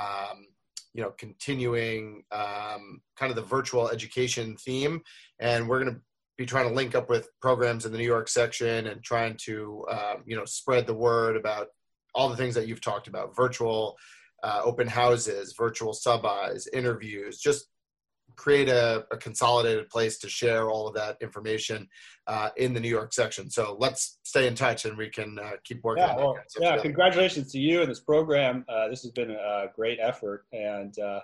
Um, 0.00 0.46
you 0.92 1.02
know, 1.02 1.12
continuing 1.18 2.24
um, 2.32 3.00
kind 3.16 3.30
of 3.30 3.36
the 3.36 3.42
virtual 3.42 3.88
education 3.90 4.56
theme, 4.56 5.00
and 5.38 5.68
we're 5.68 5.80
going 5.80 5.94
to 5.94 6.00
be 6.40 6.46
trying 6.46 6.66
to 6.66 6.74
link 6.74 6.94
up 6.94 7.10
with 7.10 7.28
programs 7.42 7.84
in 7.84 7.92
the 7.92 7.98
New 7.98 8.04
York 8.04 8.26
section 8.26 8.86
and 8.86 9.02
trying 9.04 9.36
to 9.42 9.84
um, 9.90 10.22
you 10.24 10.34
know 10.34 10.46
spread 10.46 10.86
the 10.86 10.94
word 10.94 11.36
about 11.36 11.68
all 12.14 12.30
the 12.30 12.36
things 12.36 12.54
that 12.54 12.66
you've 12.66 12.80
talked 12.80 13.08
about 13.08 13.36
virtual 13.36 13.96
uh, 14.42 14.62
open 14.64 14.88
houses 14.88 15.54
virtual 15.56 15.92
sub-Is 15.92 16.66
interviews 16.72 17.38
just 17.38 17.66
create 18.40 18.70
a, 18.70 19.04
a, 19.12 19.18
consolidated 19.18 19.86
place 19.90 20.16
to 20.16 20.26
share 20.26 20.70
all 20.70 20.88
of 20.88 20.94
that 20.94 21.18
information 21.20 21.86
uh, 22.26 22.48
in 22.56 22.72
the 22.72 22.80
New 22.80 22.88
York 22.88 23.12
section. 23.12 23.50
So 23.50 23.76
let's 23.78 24.18
stay 24.22 24.46
in 24.46 24.54
touch 24.54 24.86
and 24.86 24.96
we 24.96 25.10
can 25.10 25.38
uh, 25.38 25.52
keep 25.62 25.84
working. 25.84 26.04
Yeah, 26.04 26.16
well, 26.16 26.38
yeah. 26.58 26.78
Congratulations 26.78 27.52
to 27.52 27.58
you 27.58 27.82
and 27.82 27.90
this 27.90 28.00
program. 28.00 28.64
Uh, 28.66 28.88
this 28.88 29.02
has 29.02 29.10
been 29.10 29.30
a 29.30 29.66
great 29.76 29.98
effort, 30.00 30.46
and 30.54 30.98
uh, 30.98 31.20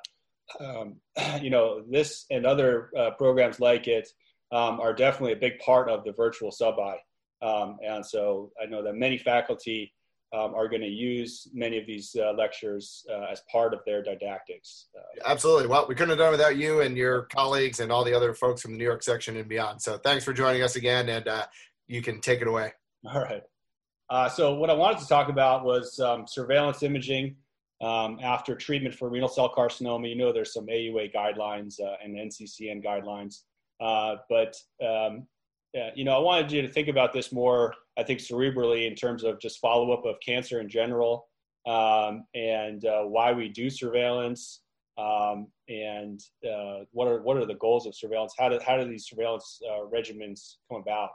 um, 0.61 0.97
you 1.40 1.49
know 1.49 1.83
this 1.90 2.26
and 2.31 2.45
other 2.45 2.90
uh, 2.95 3.12
programs 3.12 3.61
like 3.61 3.88
it 3.88 4.07
um, 4.52 4.79
are 4.79 4.93
definitely 4.93 5.33
a 5.33 5.37
big 5.37 5.59
part 5.61 5.88
of 5.88 6.05
the 6.05 6.12
virtual 6.12 6.50
sub-I. 6.52 6.99
Um, 7.40 7.79
and 7.83 8.05
so 8.05 8.52
I 8.62 8.67
know 8.67 8.83
that 8.83 8.95
many 8.95 9.17
faculty 9.17 9.95
um, 10.33 10.54
are 10.54 10.68
going 10.68 10.83
to 10.83 10.88
use 10.88 11.49
many 11.52 11.78
of 11.78 11.87
these 11.87 12.14
uh, 12.18 12.33
lectures 12.33 13.04
uh, 13.11 13.26
as 13.30 13.42
part 13.50 13.73
of 13.73 13.80
their 13.87 14.02
didactics. 14.02 14.88
Uh, 14.97 15.30
Absolutely. 15.30 15.66
Well, 15.66 15.87
we 15.88 15.95
couldn't 15.95 16.11
have 16.11 16.18
done 16.18 16.33
without 16.33 16.56
you 16.56 16.80
and 16.80 16.97
your 16.97 17.23
colleagues 17.23 17.80
and 17.80 17.92
all 17.92 18.04
the 18.04 18.14
other 18.14 18.35
folks 18.35 18.62
from 18.62 18.73
the 18.73 18.78
New 18.78 18.85
York 18.85 19.02
section 19.02 19.37
and 19.37 19.49
beyond. 19.49 19.80
So 19.80 19.99
thanks 19.99 20.25
for 20.25 20.33
joining 20.33 20.62
us 20.62 20.76
again, 20.76 21.09
and 21.09 21.28
uh, 21.28 21.47
you 21.87 22.02
can 22.02 22.21
take 22.21 22.40
it 22.40 22.49
away. 22.49 22.73
All 23.04 23.21
right. 23.21 23.42
Uh, 24.09 24.28
so 24.28 24.54
what 24.54 24.71
I 24.71 24.75
wanted 24.75 25.00
to 25.00 25.09
talk 25.09 25.28
about 25.28 25.64
was 25.64 25.99
um, 26.00 26.26
surveillance 26.26 26.83
imaging 26.83 27.37
um, 27.80 28.18
after 28.23 28.54
treatment 28.54 28.95
for 28.95 29.09
renal 29.09 29.28
cell 29.28 29.52
carcinoma. 29.52 30.09
You 30.09 30.16
know, 30.16 30.33
there's 30.33 30.52
some 30.52 30.66
AUA 30.66 31.14
guidelines 31.14 31.80
uh, 31.80 31.97
and 32.02 32.16
NCCN 32.16 32.85
guidelines. 32.85 33.42
Uh, 33.80 34.16
but 34.28 34.56
um, 34.85 35.26
yeah, 35.76 35.90
you 35.95 36.04
know, 36.04 36.16
I 36.16 36.18
wanted 36.21 36.50
you 36.50 36.62
to 36.62 36.68
think 36.68 36.88
about 36.88 37.12
this 37.12 37.30
more. 37.30 37.75
I 37.99 38.02
think 38.02 38.21
cerebrally 38.21 38.87
in 38.87 38.95
terms 38.95 39.25
of 39.25 39.38
just 39.38 39.61
follow 39.61 39.92
up 39.92 40.06
of 40.06 40.16
cancer 40.25 40.59
in 40.61 40.71
general, 40.71 41.28
um, 41.66 42.25
and 42.35 42.83
uh, 42.87 43.02
why 43.02 43.33
we 43.33 43.50
do 43.50 43.68
surveillance, 43.68 44.62
um, 44.97 45.49
and 45.68 46.18
uh, 46.50 46.85
what 46.92 47.09
are 47.09 47.21
what 47.21 47.37
are 47.37 47.45
the 47.45 47.56
goals 47.56 47.87
of 47.87 47.95
surveillance? 47.95 48.33
How 48.38 48.49
do 48.49 48.59
how 48.66 48.78
do 48.78 48.88
these 48.88 49.06
surveillance 49.06 49.61
uh, 49.71 49.85
regimens 49.95 50.54
come 50.73 50.80
about? 50.80 51.11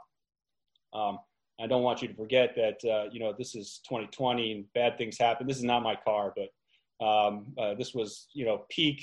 Um, 0.94 1.18
I 1.60 1.66
don't 1.66 1.82
want 1.82 2.00
you 2.00 2.06
to 2.06 2.14
forget 2.14 2.54
that 2.54 2.88
uh, 2.88 3.08
you 3.10 3.18
know 3.18 3.34
this 3.36 3.56
is 3.56 3.80
2020 3.88 4.52
and 4.52 4.64
bad 4.74 4.96
things 4.96 5.18
happen. 5.18 5.48
This 5.48 5.58
is 5.58 5.64
not 5.64 5.82
my 5.82 5.96
car, 5.96 6.32
but 6.36 7.04
um, 7.04 7.46
uh, 7.58 7.74
this 7.74 7.94
was 7.94 8.28
you 8.32 8.44
know 8.44 8.64
peak 8.70 9.02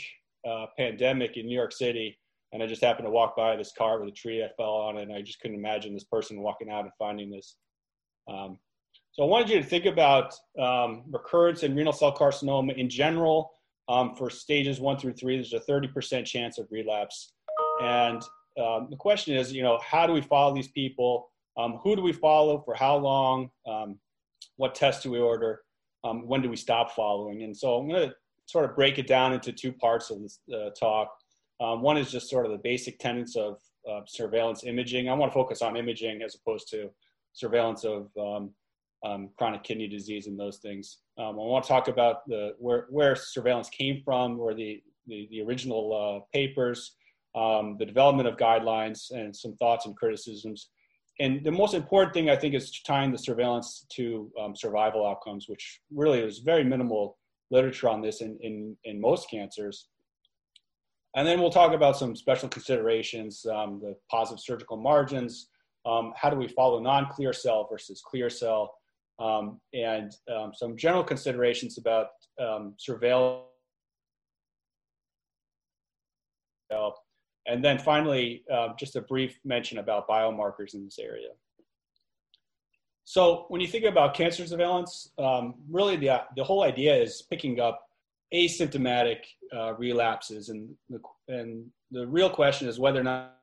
pandemic 0.77 1.35
in 1.35 1.47
New 1.47 1.55
York 1.55 1.73
City 1.73 2.17
and 2.51 2.63
I 2.63 2.67
just 2.67 2.83
happened 2.83 3.05
to 3.05 3.11
walk 3.11 3.35
by 3.35 3.55
this 3.55 3.71
car 3.71 3.99
with 3.99 4.09
a 4.09 4.15
tree 4.15 4.43
I 4.43 4.49
fell 4.57 4.73
on, 4.73 4.97
and 4.97 5.13
I 5.13 5.21
just 5.21 5.39
couldn't 5.39 5.57
imagine 5.57 5.93
this 5.93 6.03
person 6.03 6.41
walking 6.41 6.69
out 6.69 6.83
and 6.83 6.91
finding 6.97 7.29
this. 7.29 7.55
Um, 8.27 8.57
so 9.11 9.23
I 9.23 9.27
wanted 9.27 9.49
you 9.49 9.59
to 9.59 9.65
think 9.65 9.85
about 9.85 10.33
um, 10.59 11.03
recurrence 11.11 11.63
in 11.63 11.75
renal 11.75 11.93
cell 11.93 12.15
carcinoma 12.15 12.77
in 12.77 12.89
general. 12.89 13.51
um, 13.89 14.15
for 14.15 14.29
stages 14.29 14.79
one 14.79 14.97
through 14.97 15.13
three, 15.13 15.35
there's 15.35 15.53
a 15.53 15.59
30% 15.59 16.23
chance 16.25 16.59
of 16.59 16.67
relapse. 16.71 17.33
And 17.81 18.21
um, 18.61 18.87
the 18.89 18.95
question 18.97 19.35
is, 19.35 19.51
you 19.51 19.63
know, 19.63 19.79
how 19.83 20.05
do 20.05 20.13
we 20.13 20.21
follow 20.21 20.53
these 20.53 20.67
people? 20.67 21.29
Um, 21.57 21.79
who 21.83 21.95
do 21.95 22.01
we 22.01 22.13
follow 22.13 22.61
for 22.63 22.75
how 22.75 22.97
long? 22.97 23.49
Um, 23.67 23.99
what 24.57 24.75
tests 24.75 25.03
do 25.03 25.11
we 25.11 25.19
order? 25.19 25.61
When 26.03 26.41
do 26.41 26.49
we 26.49 26.55
stop 26.55 26.91
following? 26.91 27.43
And 27.43 27.55
so 27.55 27.77
I'm 27.77 27.89
going 27.89 28.09
to 28.09 28.15
sort 28.45 28.65
of 28.65 28.75
break 28.75 28.99
it 28.99 29.07
down 29.07 29.33
into 29.33 29.51
two 29.51 29.71
parts 29.73 30.09
of 30.11 30.21
this 30.21 30.39
uh, 30.53 30.69
talk. 30.79 31.09
Um, 31.61 31.81
one 31.81 31.97
is 31.97 32.11
just 32.11 32.29
sort 32.29 32.45
of 32.45 32.51
the 32.51 32.57
basic 32.57 32.99
tenets 32.99 33.35
of 33.35 33.57
uh, 33.89 34.01
surveillance 34.05 34.63
imaging. 34.63 35.09
I 35.09 35.13
want 35.13 35.31
to 35.31 35.33
focus 35.33 35.61
on 35.61 35.75
imaging 35.75 36.21
as 36.21 36.35
opposed 36.35 36.69
to 36.69 36.89
surveillance 37.33 37.83
of 37.83 38.09
um, 38.17 38.51
um, 39.03 39.29
chronic 39.37 39.63
kidney 39.63 39.87
disease 39.87 40.27
and 40.27 40.39
those 40.39 40.57
things. 40.57 40.99
Um, 41.17 41.39
I 41.39 41.43
want 41.43 41.63
to 41.63 41.67
talk 41.67 41.87
about 41.87 42.27
the 42.27 42.55
where, 42.59 42.87
where 42.89 43.15
surveillance 43.15 43.69
came 43.69 44.01
from, 44.03 44.37
where 44.37 44.53
the, 44.53 44.81
the, 45.07 45.27
the 45.31 45.41
original 45.41 45.93
uh, 45.93 46.25
papers, 46.33 46.95
um, 47.35 47.77
the 47.77 47.85
development 47.85 48.27
of 48.27 48.37
guidelines, 48.37 49.11
and 49.11 49.35
some 49.35 49.55
thoughts 49.55 49.85
and 49.85 49.95
criticisms. 49.95 50.69
And 51.21 51.43
the 51.43 51.51
most 51.51 51.73
important 51.73 52.13
thing 52.13 52.29
I 52.29 52.35
think 52.35 52.55
is 52.55 52.81
tying 52.81 53.11
the 53.11 53.17
surveillance 53.17 53.85
to 53.95 54.31
um, 54.39 54.55
survival 54.55 55.05
outcomes, 55.05 55.49
which 55.49 55.81
really 55.93 56.19
is 56.19 56.39
very 56.39 56.63
minimal 56.63 57.17
literature 57.51 57.89
on 57.89 58.01
this 58.01 58.21
in, 58.21 58.37
in, 58.41 58.77
in 58.85 59.01
most 59.01 59.29
cancers. 59.29 59.87
And 61.15 61.27
then 61.27 61.39
we'll 61.39 61.49
talk 61.49 61.73
about 61.73 61.97
some 61.97 62.15
special 62.15 62.49
considerations, 62.49 63.45
um, 63.45 63.79
the 63.81 63.95
positive 64.11 64.39
surgical 64.39 64.77
margins, 64.77 65.49
um, 65.85 66.13
how 66.15 66.29
do 66.29 66.35
we 66.35 66.47
follow 66.47 66.79
non-clear 66.79 67.33
cell 67.33 67.67
versus 67.69 68.01
clear 68.05 68.29
cell, 68.29 68.75
um, 69.17 69.59
and 69.73 70.15
um, 70.33 70.51
some 70.53 70.77
general 70.77 71.03
considerations 71.03 71.77
about 71.77 72.07
um, 72.39 72.73
surveillance. 72.77 73.45
And 77.47 77.65
then 77.65 77.79
finally, 77.79 78.43
uh, 78.53 78.69
just 78.77 78.95
a 78.95 79.01
brief 79.01 79.39
mention 79.43 79.79
about 79.79 80.07
biomarkers 80.07 80.75
in 80.75 80.85
this 80.85 80.99
area. 80.99 81.29
So 83.05 83.45
when 83.47 83.59
you 83.59 83.67
think 83.67 83.85
about 83.85 84.13
cancer 84.13 84.45
surveillance, 84.45 85.09
really 85.67 85.95
the, 85.95 86.21
the 86.35 86.43
whole 86.43 86.61
idea 86.63 86.95
is 86.95 87.23
picking 87.23 87.59
up 87.59 87.88
asymptomatic 88.33 89.19
uh, 89.55 89.73
relapses. 89.73 90.49
And 90.49 90.69
the, 90.89 90.99
and 91.27 91.65
the 91.91 92.07
real 92.07 92.29
question 92.29 92.67
is 92.67 92.79
whether 92.79 92.99
or 92.99 93.03
not 93.03 93.39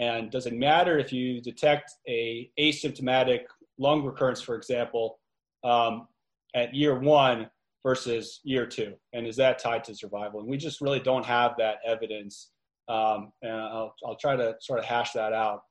and 0.00 0.30
does 0.30 0.46
it 0.46 0.54
matter 0.54 0.98
if 0.98 1.12
you 1.12 1.42
detect 1.42 1.92
a 2.08 2.50
asymptomatic 2.58 3.40
lung 3.78 4.02
recurrence, 4.02 4.40
for 4.40 4.54
example, 4.54 5.18
um, 5.62 6.08
at 6.54 6.74
year 6.74 6.98
one 6.98 7.50
versus 7.82 8.40
year 8.42 8.66
two? 8.66 8.94
And 9.12 9.26
is 9.26 9.36
that 9.36 9.58
tied 9.58 9.84
to 9.84 9.94
survival? 9.94 10.40
And 10.40 10.48
we 10.48 10.56
just 10.56 10.80
really 10.80 11.00
don't 11.00 11.26
have 11.26 11.52
that 11.58 11.80
evidence. 11.84 12.50
Um, 12.88 13.32
and 13.42 13.52
I'll, 13.52 13.94
I'll 14.06 14.16
try 14.16 14.36
to 14.36 14.54
sort 14.60 14.78
of 14.78 14.86
hash 14.86 15.12
that 15.12 15.34
out. 15.34 15.64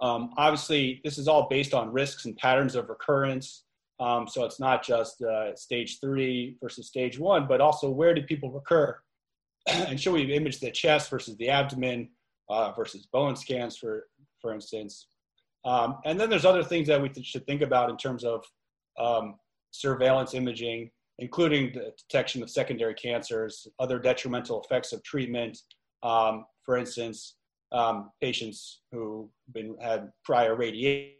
Um, 0.00 0.30
obviously, 0.36 1.00
this 1.02 1.18
is 1.18 1.26
all 1.26 1.48
based 1.48 1.74
on 1.74 1.92
risks 1.92 2.26
and 2.26 2.36
patterns 2.36 2.76
of 2.76 2.88
recurrence. 2.88 3.64
Um, 4.00 4.26
so 4.26 4.44
it's 4.44 4.58
not 4.58 4.82
just 4.82 5.22
uh, 5.22 5.54
stage 5.54 6.00
three 6.00 6.56
versus 6.60 6.88
stage 6.88 7.18
one, 7.18 7.46
but 7.46 7.60
also 7.60 7.90
where 7.90 8.14
do 8.14 8.22
people 8.22 8.50
recur? 8.50 8.98
and 9.66 10.00
should 10.00 10.14
we 10.14 10.22
image 10.32 10.58
the 10.58 10.70
chest 10.70 11.10
versus 11.10 11.36
the 11.36 11.50
abdomen 11.50 12.08
uh, 12.48 12.72
versus 12.72 13.06
bone 13.12 13.36
scans, 13.36 13.76
for, 13.76 14.06
for 14.40 14.54
instance? 14.54 15.08
Um, 15.64 15.98
and 16.04 16.18
then 16.18 16.30
there's 16.30 16.46
other 16.46 16.64
things 16.64 16.88
that 16.88 17.00
we 17.00 17.10
th- 17.10 17.26
should 17.26 17.46
think 17.46 17.60
about 17.60 17.90
in 17.90 17.96
terms 17.96 18.24
of 18.24 18.44
um, 18.98 19.36
surveillance 19.70 20.34
imaging, 20.34 20.90
including 21.18 21.72
the 21.74 21.92
detection 21.98 22.42
of 22.42 22.50
secondary 22.50 22.94
cancers, 22.94 23.66
other 23.78 23.98
detrimental 23.98 24.62
effects 24.62 24.92
of 24.92 25.02
treatment. 25.02 25.58
Um, 26.02 26.46
for 26.64 26.78
instance, 26.78 27.36
um, 27.72 28.10
patients 28.20 28.80
who 28.90 29.30
been 29.52 29.76
had 29.80 30.10
prior 30.24 30.56
radiation, 30.56 31.12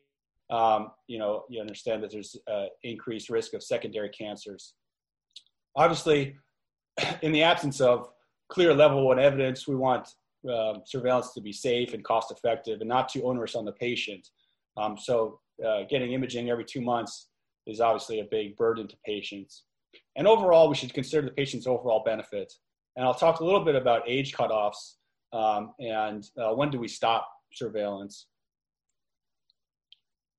um, 0.50 0.90
you 1.07 1.19
know, 1.19 1.45
you 1.49 1.61
understand 1.61 2.02
that 2.02 2.11
there's 2.11 2.37
uh, 2.50 2.66
increased 2.83 3.30
risk 3.30 3.54
of 3.54 3.62
secondary 3.62 4.09
cancers. 4.09 4.75
Obviously, 5.76 6.37
in 7.23 7.33
the 7.33 7.42
absence 7.42 7.80
of 7.80 8.09
clear 8.49 8.75
level 8.75 9.07
one 9.07 9.19
evidence, 9.19 9.69
we 9.69 9.76
want 9.76 10.09
uh, 10.50 10.75
surveillance 10.85 11.33
to 11.35 11.40
be 11.40 11.52
safe 11.52 11.95
and 11.95 12.02
cost 12.04 12.30
effective 12.30 12.80
and 12.80 12.88
not 12.88 13.09
too 13.09 13.25
onerous 13.25 13.54
on 13.54 13.64
the 13.64 13.73
patient. 13.73 14.28
Um, 14.76 14.97
so 14.99 15.40
uh, 15.66 15.83
getting 15.88 16.12
imaging 16.12 16.50
every 16.50 16.64
two 16.64 16.80
months 16.80 17.28
is 17.66 17.80
obviously 17.80 18.21
a 18.21 18.25
big 18.25 18.57
burden 18.57 18.88
to 18.88 18.97
patients. 19.04 19.64
And 20.16 20.26
overall, 20.26 20.69
we 20.69 20.75
should 20.75 20.92
consider 20.95 21.23
the 21.23 21.33
patient's 21.33 21.66
overall 21.66 22.02
benefit. 22.04 22.52
And 22.97 23.04
I'll 23.04 23.14
talk 23.14 23.40
a 23.40 23.45
little 23.45 23.64
bit 23.64 23.75
about 23.75 24.02
age 24.09 24.33
cutoffs 24.33 24.95
um, 25.33 25.73
and 25.78 26.26
uh, 26.38 26.54
when 26.54 26.71
do 26.71 26.78
we 26.78 26.88
stop 26.88 27.28
surveillance. 27.52 28.26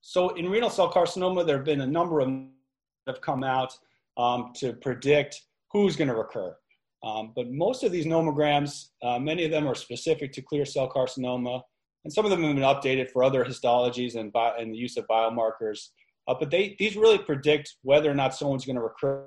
So 0.01 0.29
in 0.29 0.49
renal 0.49 0.69
cell 0.69 0.91
carcinoma, 0.91 1.45
there 1.45 1.57
have 1.57 1.65
been 1.65 1.81
a 1.81 1.87
number 1.87 2.19
of 2.19 2.27
that 2.27 3.15
have 3.15 3.21
come 3.21 3.43
out 3.43 3.73
um, 4.17 4.51
to 4.55 4.73
predict 4.73 5.41
who's 5.71 5.95
going 5.95 6.07
to 6.07 6.15
recur. 6.15 6.55
Um, 7.03 7.33
but 7.35 7.49
most 7.51 7.83
of 7.83 7.91
these 7.91 8.05
nomograms, 8.05 8.89
uh, 9.01 9.17
many 9.17 9.45
of 9.45 9.51
them 9.51 9.67
are 9.67 9.75
specific 9.75 10.31
to 10.33 10.41
clear 10.41 10.65
cell 10.65 10.89
carcinoma, 10.89 11.61
and 12.03 12.13
some 12.13 12.25
of 12.25 12.31
them 12.31 12.43
have 12.43 12.55
been 12.55 12.63
updated 12.63 13.09
for 13.09 13.23
other 13.23 13.43
histologies 13.43 14.15
and, 14.15 14.31
and 14.59 14.73
the 14.73 14.77
use 14.77 14.97
of 14.97 15.07
biomarkers. 15.07 15.89
Uh, 16.27 16.35
but 16.39 16.51
they, 16.51 16.75
these 16.77 16.95
really 16.95 17.17
predict 17.17 17.75
whether 17.81 18.09
or 18.09 18.13
not 18.13 18.35
someone's 18.35 18.65
going 18.65 18.75
to 18.75 18.81
recur. 18.81 19.25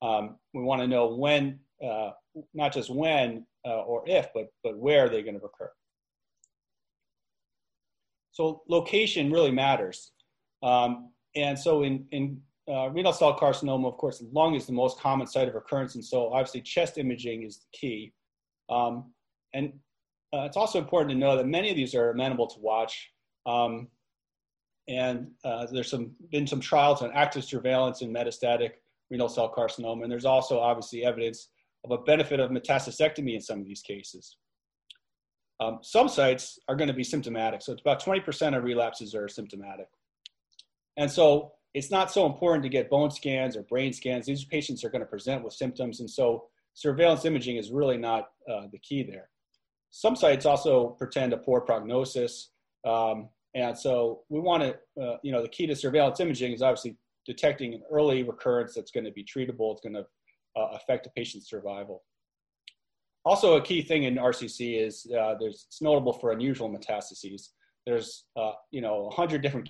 Um, 0.00 0.36
we 0.54 0.62
want 0.62 0.80
to 0.82 0.88
know 0.88 1.14
when, 1.14 1.58
uh, 1.84 2.10
not 2.54 2.72
just 2.72 2.90
when 2.90 3.46
uh, 3.66 3.80
or 3.82 4.02
if, 4.06 4.28
but, 4.34 4.46
but 4.62 4.78
where 4.78 5.08
they're 5.08 5.22
going 5.22 5.38
to 5.38 5.40
recur. 5.40 5.70
So 8.36 8.60
location 8.68 9.32
really 9.32 9.50
matters. 9.50 10.12
Um, 10.62 11.10
and 11.36 11.58
so 11.58 11.84
in, 11.84 12.04
in 12.10 12.38
uh, 12.68 12.90
renal 12.90 13.14
cell 13.14 13.34
carcinoma, 13.34 13.88
of 13.88 13.96
course, 13.96 14.22
lung 14.30 14.54
is 14.54 14.66
the 14.66 14.74
most 14.74 15.00
common 15.00 15.26
site 15.26 15.48
of 15.48 15.54
recurrence. 15.54 15.94
And 15.94 16.04
so 16.04 16.30
obviously 16.34 16.60
chest 16.60 16.98
imaging 16.98 17.44
is 17.44 17.60
the 17.60 17.78
key. 17.78 18.12
Um, 18.68 19.10
and 19.54 19.72
uh, 20.34 20.42
it's 20.42 20.58
also 20.58 20.78
important 20.78 21.12
to 21.12 21.16
know 21.16 21.34
that 21.34 21.46
many 21.46 21.70
of 21.70 21.76
these 21.76 21.94
are 21.94 22.10
amenable 22.10 22.46
to 22.48 22.60
watch. 22.60 23.10
Um, 23.46 23.88
and 24.86 25.28
uh, 25.42 25.68
there's 25.72 25.90
some, 25.90 26.10
been 26.30 26.46
some 26.46 26.60
trials 26.60 27.00
on 27.00 27.12
active 27.12 27.42
surveillance 27.42 28.02
in 28.02 28.12
metastatic 28.12 28.72
renal 29.10 29.30
cell 29.30 29.50
carcinoma. 29.50 30.02
And 30.02 30.12
there's 30.12 30.26
also 30.26 30.60
obviously 30.60 31.06
evidence 31.06 31.48
of 31.86 31.90
a 31.90 32.02
benefit 32.02 32.38
of 32.38 32.50
metastasectomy 32.50 33.34
in 33.34 33.40
some 33.40 33.60
of 33.60 33.66
these 33.66 33.80
cases. 33.80 34.36
Um, 35.60 35.78
some 35.82 36.08
sites 36.08 36.58
are 36.68 36.76
going 36.76 36.88
to 36.88 36.94
be 36.94 37.04
symptomatic. 37.04 37.62
So 37.62 37.72
it's 37.72 37.80
about 37.80 38.02
20% 38.02 38.56
of 38.56 38.64
relapses 38.64 39.14
are 39.14 39.28
symptomatic. 39.28 39.88
And 40.96 41.10
so 41.10 41.52
it's 41.74 41.90
not 41.90 42.10
so 42.10 42.26
important 42.26 42.62
to 42.62 42.68
get 42.68 42.90
bone 42.90 43.10
scans 43.10 43.56
or 43.56 43.62
brain 43.62 43.92
scans. 43.92 44.26
These 44.26 44.44
patients 44.44 44.84
are 44.84 44.90
going 44.90 45.00
to 45.00 45.06
present 45.06 45.44
with 45.44 45.52
symptoms. 45.52 46.00
And 46.00 46.10
so 46.10 46.46
surveillance 46.74 47.24
imaging 47.24 47.56
is 47.56 47.70
really 47.70 47.96
not 47.96 48.28
uh, 48.50 48.66
the 48.70 48.78
key 48.78 49.02
there. 49.02 49.28
Some 49.90 50.16
sites 50.16 50.44
also 50.44 50.88
pretend 50.98 51.32
a 51.32 51.38
poor 51.38 51.60
prognosis. 51.60 52.50
Um, 52.84 53.28
and 53.54 53.76
so 53.76 54.22
we 54.28 54.40
want 54.40 54.62
to, 54.62 55.02
uh, 55.02 55.16
you 55.22 55.32
know, 55.32 55.40
the 55.40 55.48
key 55.48 55.66
to 55.66 55.74
surveillance 55.74 56.20
imaging 56.20 56.52
is 56.52 56.62
obviously 56.62 56.96
detecting 57.24 57.74
an 57.74 57.82
early 57.90 58.22
recurrence 58.22 58.74
that's 58.74 58.90
going 58.90 59.04
to 59.04 59.12
be 59.12 59.24
treatable. 59.24 59.72
It's 59.72 59.80
going 59.80 59.94
to 59.94 60.06
uh, 60.56 60.68
affect 60.72 61.06
a 61.06 61.10
patient's 61.10 61.48
survival. 61.48 62.02
Also, 63.26 63.56
a 63.56 63.60
key 63.60 63.82
thing 63.82 64.04
in 64.04 64.14
RCC 64.14 64.80
is 64.80 65.04
uh, 65.10 65.34
there's, 65.40 65.66
it's 65.66 65.82
notable 65.82 66.12
for 66.12 66.30
unusual 66.30 66.70
metastases. 66.70 67.48
There's, 67.84 68.26
uh, 68.36 68.52
you 68.70 68.80
know, 68.80 69.02
100 69.06 69.42
different 69.42 69.68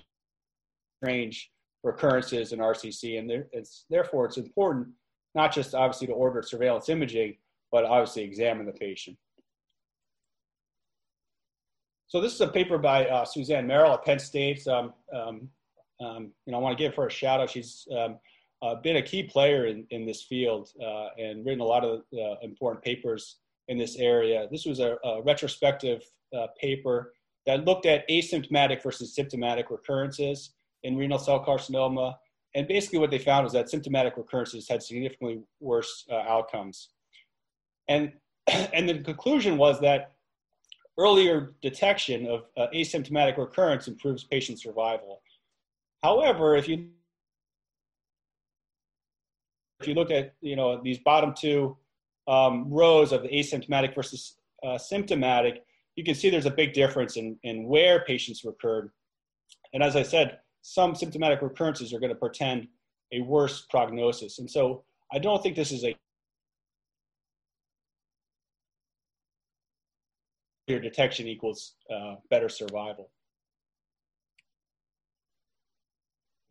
range 1.01 1.49
recurrences 1.83 2.53
in 2.53 2.59
RCC, 2.59 3.17
and 3.17 3.27
there, 3.27 3.47
it's, 3.51 3.85
therefore 3.89 4.27
it's 4.27 4.37
important 4.37 4.89
not 5.33 5.51
just 5.51 5.73
obviously 5.73 6.05
to 6.05 6.13
order 6.13 6.43
surveillance 6.43 6.87
imaging, 6.87 7.35
but 7.71 7.83
obviously 7.83 8.23
examine 8.23 8.67
the 8.67 8.71
patient. 8.73 9.17
So 12.09 12.21
this 12.21 12.35
is 12.35 12.41
a 12.41 12.47
paper 12.47 12.77
by 12.77 13.07
uh, 13.07 13.25
Suzanne 13.25 13.65
Merrill 13.65 13.93
at 13.93 14.05
Penn 14.05 14.19
State. 14.19 14.67
Um, 14.67 14.93
um, 15.11 15.49
um, 15.99 16.31
you 16.45 16.51
know, 16.51 16.59
I 16.59 16.61
want 16.61 16.77
to 16.77 16.83
give 16.83 16.93
her 16.93 17.07
a 17.07 17.11
shout 17.11 17.39
out. 17.39 17.49
She's 17.49 17.87
um, 17.97 18.19
uh, 18.61 18.75
been 18.75 18.97
a 18.97 19.01
key 19.01 19.23
player 19.23 19.65
in, 19.65 19.87
in 19.89 20.05
this 20.05 20.21
field 20.21 20.69
uh, 20.79 21.07
and 21.17 21.43
written 21.43 21.61
a 21.61 21.65
lot 21.65 21.83
of 21.83 22.01
uh, 22.13 22.35
important 22.43 22.83
papers 22.83 23.37
in 23.67 23.77
this 23.77 23.97
area. 23.97 24.47
This 24.51 24.65
was 24.65 24.79
a, 24.79 24.97
a 25.03 25.21
retrospective 25.21 26.01
uh, 26.37 26.47
paper 26.59 27.13
that 27.45 27.65
looked 27.65 27.85
at 27.85 28.07
asymptomatic 28.09 28.83
versus 28.83 29.15
symptomatic 29.15 29.69
recurrences 29.69 30.51
in 30.83 30.97
renal 30.97 31.19
cell 31.19 31.43
carcinoma 31.43 32.15
and 32.57 32.67
basically 32.67 32.97
what 32.97 33.11
they 33.11 33.19
found 33.19 33.43
was 33.43 33.53
that 33.53 33.69
symptomatic 33.69 34.17
recurrences 34.17 34.67
had 34.67 34.81
significantly 34.81 35.41
worse 35.59 36.05
uh, 36.11 36.15
outcomes. 36.15 36.89
And, 37.87 38.13
and 38.47 38.89
the 38.89 38.99
conclusion 38.99 39.57
was 39.57 39.79
that 39.81 40.13
earlier 40.97 41.53
detection 41.61 42.25
of 42.25 42.45
uh, 42.57 42.65
asymptomatic 42.73 43.37
recurrence 43.37 43.87
improves 43.87 44.23
patient 44.23 44.59
survival. 44.59 45.21
However, 46.01 46.55
if 46.55 46.67
you 46.67 46.89
if 49.79 49.87
you 49.87 49.93
look 49.93 50.09
at 50.09 50.33
you 50.41 50.55
know 50.55 50.81
these 50.81 50.97
bottom 50.97 51.35
two 51.37 51.77
um, 52.27 52.69
rows 52.69 53.11
of 53.11 53.23
the 53.23 53.29
asymptomatic 53.29 53.95
versus 53.95 54.37
uh, 54.65 54.77
symptomatic, 54.77 55.63
you 55.95 56.03
can 56.03 56.15
see 56.15 56.29
there's 56.29 56.45
a 56.45 56.51
big 56.51 56.73
difference 56.73 57.17
in, 57.17 57.37
in 57.43 57.67
where 57.67 58.03
patients 58.05 58.43
recurred. 58.43 58.91
And 59.73 59.81
as 59.81 59.95
I 59.95 60.03
said, 60.03 60.39
some 60.61 60.95
symptomatic 60.95 61.41
recurrences 61.41 61.93
are 61.93 61.99
going 61.99 62.11
to 62.11 62.15
portend 62.15 62.67
a 63.13 63.21
worse 63.21 63.65
prognosis. 63.69 64.39
And 64.39 64.49
so 64.49 64.83
I 65.11 65.19
don't 65.19 65.41
think 65.41 65.55
this 65.55 65.71
is 65.71 65.83
a 65.85 65.95
clear 70.67 70.79
detection 70.79 71.27
equals 71.27 71.75
uh, 71.93 72.15
better 72.29 72.49
survival. 72.49 73.09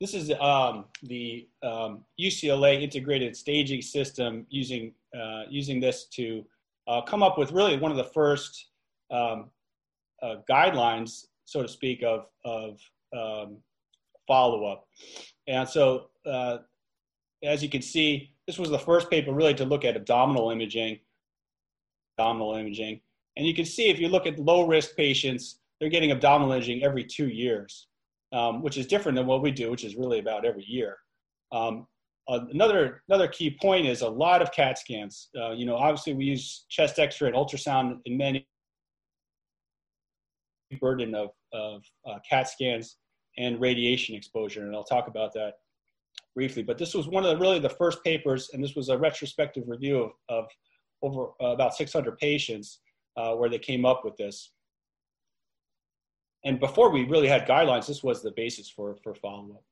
This 0.01 0.13
is 0.13 0.31
um, 0.41 0.85
the 1.03 1.49
um, 1.63 2.05
UCLA 2.21 2.83
integrated 2.83 3.35
staging 3.35 3.81
system 3.81 4.47
using, 4.51 4.93
uh, 5.19 5.45
using 5.49 5.81
this 5.81 6.05
to 6.09 6.45
uh, 6.87 7.01
come 7.01 7.23
up 7.23 7.39
with 7.39 7.51
really 7.53 7.79
one 7.79 7.91
of 7.91 7.97
the 7.97 8.05
first 8.05 8.69
um, 9.11 9.51
uh, 10.23 10.37
guidelines, 10.51 11.27
so 11.47 11.63
to 11.63 11.69
speak, 11.69 12.03
of, 12.03 12.27
of 12.45 12.79
um, 13.17 13.57
follow-up. 14.27 14.87
And 15.47 15.67
so, 15.67 16.11
uh, 16.27 16.59
as 17.43 17.63
you 17.63 17.69
can 17.71 17.83
see, 17.83 18.33
this 18.47 18.59
was 18.59 18.71
the 18.71 18.79
first 18.79 19.09
paper 19.11 19.33
really 19.33 19.55
to 19.55 19.65
look 19.65 19.85
at 19.85 19.97
abdominal 19.97 20.51
imaging, 20.51 20.99
abdominal 22.19 22.55
imaging. 22.55 23.01
And 23.37 23.47
you 23.47 23.55
can 23.55 23.65
see 23.65 23.89
if 23.89 23.99
you 23.99 24.09
look 24.09 24.27
at 24.27 24.39
low-risk 24.39 24.97
patients, 24.97 25.61
they're 25.81 25.89
getting 25.89 26.11
abdominal 26.11 26.53
imaging 26.53 26.83
every 26.83 27.05
two 27.05 27.29
years, 27.29 27.87
um, 28.33 28.63
which 28.63 28.77
is 28.77 28.87
different 28.87 29.17
than 29.17 29.27
what 29.27 29.43
we 29.43 29.51
do, 29.51 29.71
which 29.71 29.85
is 29.85 29.97
really 29.97 30.19
about 30.19 30.45
every 30.45 30.65
year. 30.65 30.97
Um, 31.53 31.87
uh, 32.29 32.41
another 32.53 33.03
another 33.09 33.29
key 33.29 33.57
point 33.61 33.87
is 33.87 34.03
a 34.03 34.09
lot 34.09 34.43
of 34.43 34.51
CAT 34.51 34.79
scans. 34.79 35.29
Uh, 35.39 35.53
you 35.53 35.65
know, 35.65 35.77
obviously 35.77 36.13
we 36.13 36.25
use 36.25 36.67
chest 36.69 36.99
X-ray 36.99 37.29
and 37.29 37.37
ultrasound 37.37 37.99
in 38.05 38.17
many 38.17 38.47
burden 40.81 41.15
of, 41.15 41.31
of 41.53 41.85
uh, 42.09 42.19
CAT 42.29 42.49
scans 42.49 42.97
and 43.39 43.61
radiation 43.61 44.17
exposure, 44.17 44.65
and 44.65 44.75
I'll 44.75 44.83
talk 44.83 45.07
about 45.07 45.33
that 45.35 45.55
briefly. 46.35 46.63
But 46.63 46.79
this 46.79 46.95
was 46.95 47.07
one 47.07 47.25
of 47.25 47.31
the 47.31 47.37
really 47.39 47.61
the 47.61 47.69
first 47.69 48.03
papers, 48.03 48.51
and 48.53 48.63
this 48.63 48.75
was 48.75 48.89
a 48.89 48.99
retrospective 48.99 49.65
review 49.67 49.99
of, 49.99 50.11
of 50.29 50.47
over 51.03 51.29
uh, 51.41 51.49
about 51.49 51.75
600 51.75 52.19
patients 52.19 52.81
uh, 53.17 53.35
where 53.35 53.49
they 53.49 53.59
came 53.59 53.85
up 53.85 54.05
with 54.05 54.17
this. 54.17 54.53
And 56.47 56.61
before 56.61 56.91
we 56.91 57.03
really 57.05 57.27
had 57.27 57.45
guidelines, 57.45 57.89
this 57.89 58.05
was 58.05 58.23
the 58.23 58.31
basis 58.31 58.71
for, 58.71 58.95
for 59.03 59.17
follow-up. 59.17 59.65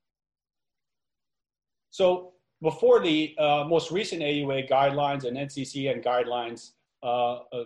So 1.89 2.33
before 2.61 2.99
the 2.99 3.33
uh, 3.39 3.63
most 3.65 3.91
recent 3.91 4.21
AUA 4.21 4.69
guidelines 4.69 5.23
and 5.23 5.37
NCCN 5.37 6.03
guidelines, 6.03 6.71
uh, 7.01 7.35
uh, 7.53 7.63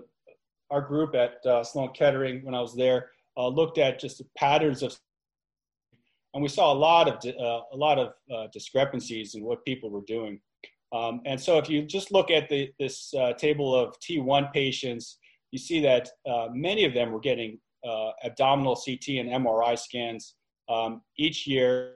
our 0.69 0.81
group 0.81 1.15
at 1.15 1.43
uh, 1.43 1.63
Sloan 1.63 1.89
Kettering, 1.95 2.45
when 2.45 2.53
I 2.53 2.61
was 2.61 2.75
there, 2.75 3.09
uh, 3.35 3.47
looked 3.47 3.79
at 3.79 3.99
just 3.99 4.19
the 4.19 4.27
patterns 4.37 4.83
of, 4.83 4.95
and 6.35 6.43
we 6.43 6.49
saw 6.49 6.71
a 6.71 6.77
lot 6.77 7.07
of 7.07 7.15
uh, 7.25 7.61
a 7.73 7.75
lot 7.75 7.97
of 7.97 8.13
discrepancies 8.51 9.33
in 9.33 9.43
what 9.43 9.65
people 9.65 9.89
were 9.89 10.05
doing. 10.05 10.39
Um, 10.93 11.21
and 11.25 11.41
so, 11.41 11.57
if 11.57 11.67
you 11.67 11.81
just 11.81 12.11
look 12.11 12.29
at 12.29 12.47
the, 12.47 12.71
this 12.77 13.11
table 13.39 13.73
of 13.73 13.99
T1 13.99 14.53
patients, 14.53 15.17
you 15.49 15.57
see 15.57 15.79
that 15.81 16.11
many 16.53 16.85
of 16.85 16.93
them 16.93 17.11
were 17.11 17.19
getting 17.19 17.57
uh, 17.87 18.11
abdominal 18.23 18.75
CT 18.75 19.19
and 19.19 19.29
MRI 19.29 19.77
scans 19.77 20.35
um, 20.67 21.01
each 21.17 21.47
year, 21.47 21.93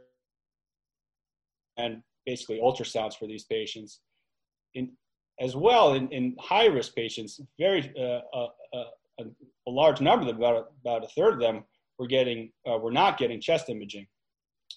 and 1.77 2.01
basically 2.25 2.59
ultrasounds 2.59 3.17
for 3.17 3.27
these 3.27 3.43
patients. 3.43 3.99
In, 4.75 4.91
as 5.39 5.55
well, 5.55 5.93
in, 5.93 6.09
in 6.09 6.35
high 6.39 6.65
risk 6.65 6.95
patients, 6.95 7.41
very 7.57 7.91
a, 7.97 8.21
a 9.67 9.71
large 9.71 10.01
number 10.01 10.21
of 10.21 10.27
them, 10.27 10.37
about, 10.37 10.71
about 10.81 11.03
a 11.03 11.07
third 11.07 11.33
of 11.33 11.39
them, 11.39 11.63
were 11.99 12.07
getting 12.07 12.51
uh, 12.69 12.77
were 12.77 12.91
not 12.91 13.17
getting 13.17 13.39
chest 13.39 13.69
imaging, 13.69 14.07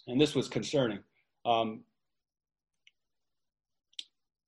and 0.07 0.21
this 0.21 0.35
was 0.35 0.49
concerning. 0.49 0.99
Um, 1.45 1.81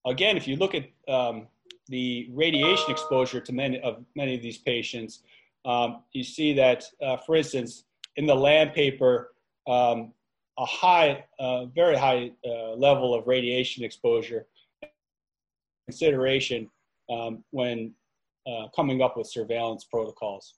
again, 0.07 0.37
if 0.37 0.47
you 0.47 0.57
look 0.57 0.75
at 0.75 0.87
um, 1.09 1.49
the 1.89 2.29
radiation 2.33 2.91
exposure 2.91 3.41
to 3.41 3.53
many 3.53 3.81
of 3.81 4.05
many 4.15 4.35
of 4.35 4.43
these 4.43 4.59
patients, 4.59 5.23
um, 5.65 6.03
you 6.13 6.25
see 6.25 6.53
that, 6.55 6.85
uh, 7.03 7.17
for 7.19 7.37
instance, 7.37 7.85
in 8.17 8.27
the 8.27 8.35
Lam 8.35 8.71
paper, 8.71 9.33
um, 9.67 10.13
a 10.59 10.65
high, 10.65 11.25
uh, 11.39 11.67
very 11.67 11.97
high 11.97 12.33
uh, 12.47 12.73
level 12.73 13.15
of 13.15 13.27
radiation 13.27 13.85
exposure 13.85 14.47
consideration 15.87 16.69
um, 17.11 17.43
when 17.51 17.93
uh, 18.47 18.67
coming 18.75 19.01
up 19.03 19.17
with 19.17 19.27
surveillance 19.27 19.85
protocols. 19.85 20.55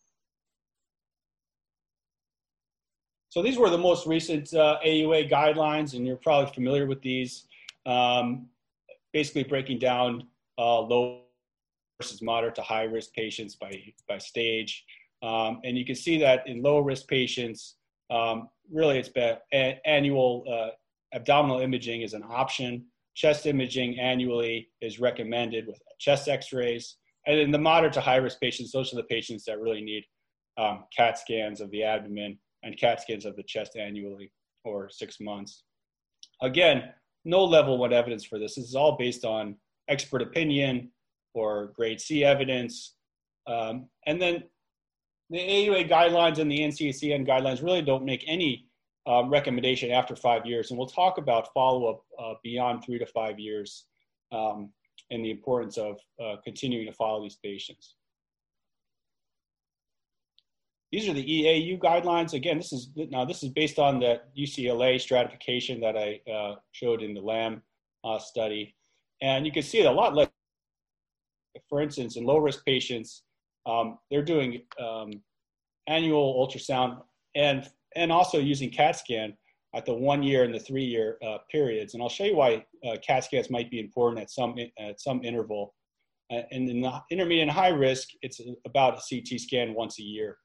So 3.28 3.42
these 3.42 3.58
were 3.58 3.70
the 3.70 3.78
most 3.78 4.06
recent 4.06 4.52
uh, 4.54 4.78
AUA 4.84 5.30
guidelines, 5.30 5.94
and 5.94 6.04
you're 6.04 6.16
probably 6.16 6.52
familiar 6.52 6.86
with 6.86 7.00
these. 7.00 7.46
Um, 7.86 8.48
basically 9.12 9.44
breaking 9.44 9.78
down 9.78 10.24
uh, 10.58 10.80
low 10.80 11.22
versus 12.00 12.22
moderate 12.22 12.54
to 12.54 12.62
high 12.62 12.84
risk 12.84 13.12
patients 13.12 13.56
by, 13.56 13.70
by 14.08 14.16
stage. 14.16 14.84
Um, 15.22 15.60
and 15.64 15.76
you 15.76 15.84
can 15.84 15.94
see 15.94 16.18
that 16.20 16.46
in 16.46 16.62
low 16.62 16.78
risk 16.78 17.06
patients, 17.08 17.76
um, 18.10 18.48
really 18.72 18.98
it's 18.98 19.10
been 19.10 19.36
a- 19.52 19.78
annual 19.84 20.44
uh, 20.50 20.70
abdominal 21.14 21.60
imaging 21.60 22.00
is 22.00 22.14
an 22.14 22.24
option. 22.26 22.86
Chest 23.14 23.44
imaging 23.44 24.00
annually 24.00 24.70
is 24.80 24.98
recommended 24.98 25.66
with 25.66 25.78
chest 25.98 26.26
x-rays. 26.26 26.96
And 27.26 27.38
in 27.38 27.50
the 27.50 27.58
moderate 27.58 27.92
to 27.94 28.00
high 28.00 28.16
risk 28.16 28.40
patients, 28.40 28.72
those 28.72 28.92
are 28.94 28.96
the 28.96 29.02
patients 29.02 29.44
that 29.44 29.60
really 29.60 29.82
need 29.82 30.04
um, 30.56 30.84
CAT 30.96 31.18
scans 31.18 31.60
of 31.60 31.70
the 31.70 31.84
abdomen 31.84 32.38
and 32.62 32.78
CAT 32.78 33.02
scans 33.02 33.26
of 33.26 33.36
the 33.36 33.42
chest 33.42 33.76
annually 33.76 34.32
or 34.64 34.88
six 34.88 35.20
months. 35.20 35.64
Again, 36.40 36.84
no 37.26 37.44
level 37.44 37.76
one 37.76 37.92
evidence 37.92 38.24
for 38.24 38.38
this. 38.38 38.54
This 38.54 38.68
is 38.68 38.74
all 38.74 38.96
based 38.96 39.26
on 39.26 39.56
expert 39.88 40.22
opinion 40.22 40.90
or 41.34 41.72
grade 41.74 42.00
C 42.00 42.24
evidence. 42.24 42.94
Um, 43.46 43.86
and 44.06 44.20
then 44.20 44.44
the 45.30 45.38
AUA 45.38 45.88
guidelines 45.88 46.38
and 46.38 46.50
the 46.50 46.58
NCCN 46.58 47.26
guidelines 47.26 47.62
really 47.62 47.82
don't 47.82 48.04
make 48.04 48.24
any 48.26 48.66
um, 49.06 49.30
recommendation 49.30 49.90
after 49.90 50.14
five 50.14 50.44
years. 50.44 50.70
And 50.70 50.78
we'll 50.78 50.88
talk 50.88 51.18
about 51.18 51.52
follow 51.54 51.90
up 51.90 52.04
uh, 52.18 52.34
beyond 52.42 52.84
three 52.84 52.98
to 52.98 53.06
five 53.06 53.38
years 53.38 53.86
um, 54.32 54.70
and 55.10 55.24
the 55.24 55.30
importance 55.30 55.78
of 55.78 55.98
uh, 56.22 56.36
continuing 56.44 56.86
to 56.86 56.92
follow 56.92 57.22
these 57.22 57.38
patients. 57.42 57.94
These 60.92 61.08
are 61.08 61.12
the 61.12 61.24
EAU 61.24 61.78
guidelines. 61.78 62.34
Again, 62.34 62.56
this 62.56 62.72
is 62.72 62.90
now 62.96 63.24
this 63.24 63.44
is 63.44 63.50
based 63.50 63.78
on 63.78 64.00
the 64.00 64.20
UCLA 64.36 65.00
stratification 65.00 65.80
that 65.80 65.96
I 65.96 66.20
uh, 66.30 66.56
showed 66.72 67.02
in 67.02 67.14
the 67.14 67.20
LAM 67.20 67.62
uh, 68.02 68.18
study, 68.18 68.74
and 69.22 69.46
you 69.46 69.52
can 69.52 69.62
see 69.62 69.84
a 69.84 69.92
lot 69.92 70.16
like, 70.16 70.32
for 71.70 71.80
instance, 71.80 72.16
in 72.16 72.24
low 72.24 72.36
risk 72.36 72.64
patients, 72.66 73.22
um, 73.64 73.98
they're 74.10 74.22
doing 74.22 74.60
um, 74.78 75.10
annual 75.86 76.46
ultrasound 76.46 77.00
and 77.34 77.68
and 77.96 78.12
also 78.12 78.38
using 78.38 78.70
CAT 78.70 78.96
scan 78.96 79.36
at 79.74 79.86
the 79.86 79.94
one 79.94 80.22
year 80.22 80.44
and 80.44 80.54
the 80.54 80.58
three 80.58 80.84
year 80.84 81.18
uh, 81.24 81.38
periods. 81.50 81.94
And 81.94 82.02
I'll 82.02 82.08
show 82.08 82.24
you 82.24 82.36
why 82.36 82.64
uh, 82.86 82.96
CAT 83.06 83.24
scans 83.24 83.50
might 83.50 83.70
be 83.70 83.80
important 83.80 84.20
at 84.20 84.30
some, 84.30 84.54
at 84.78 85.00
some 85.00 85.24
interval. 85.24 85.74
And 86.30 86.70
in 86.70 86.80
the 86.80 87.02
intermediate 87.10 87.48
and 87.48 87.50
high 87.50 87.68
risk, 87.68 88.10
it's 88.22 88.40
about 88.64 88.98
a 88.98 89.02
CT 89.08 89.40
scan 89.40 89.74
once 89.74 89.98
a 89.98 90.02
year. 90.02 90.38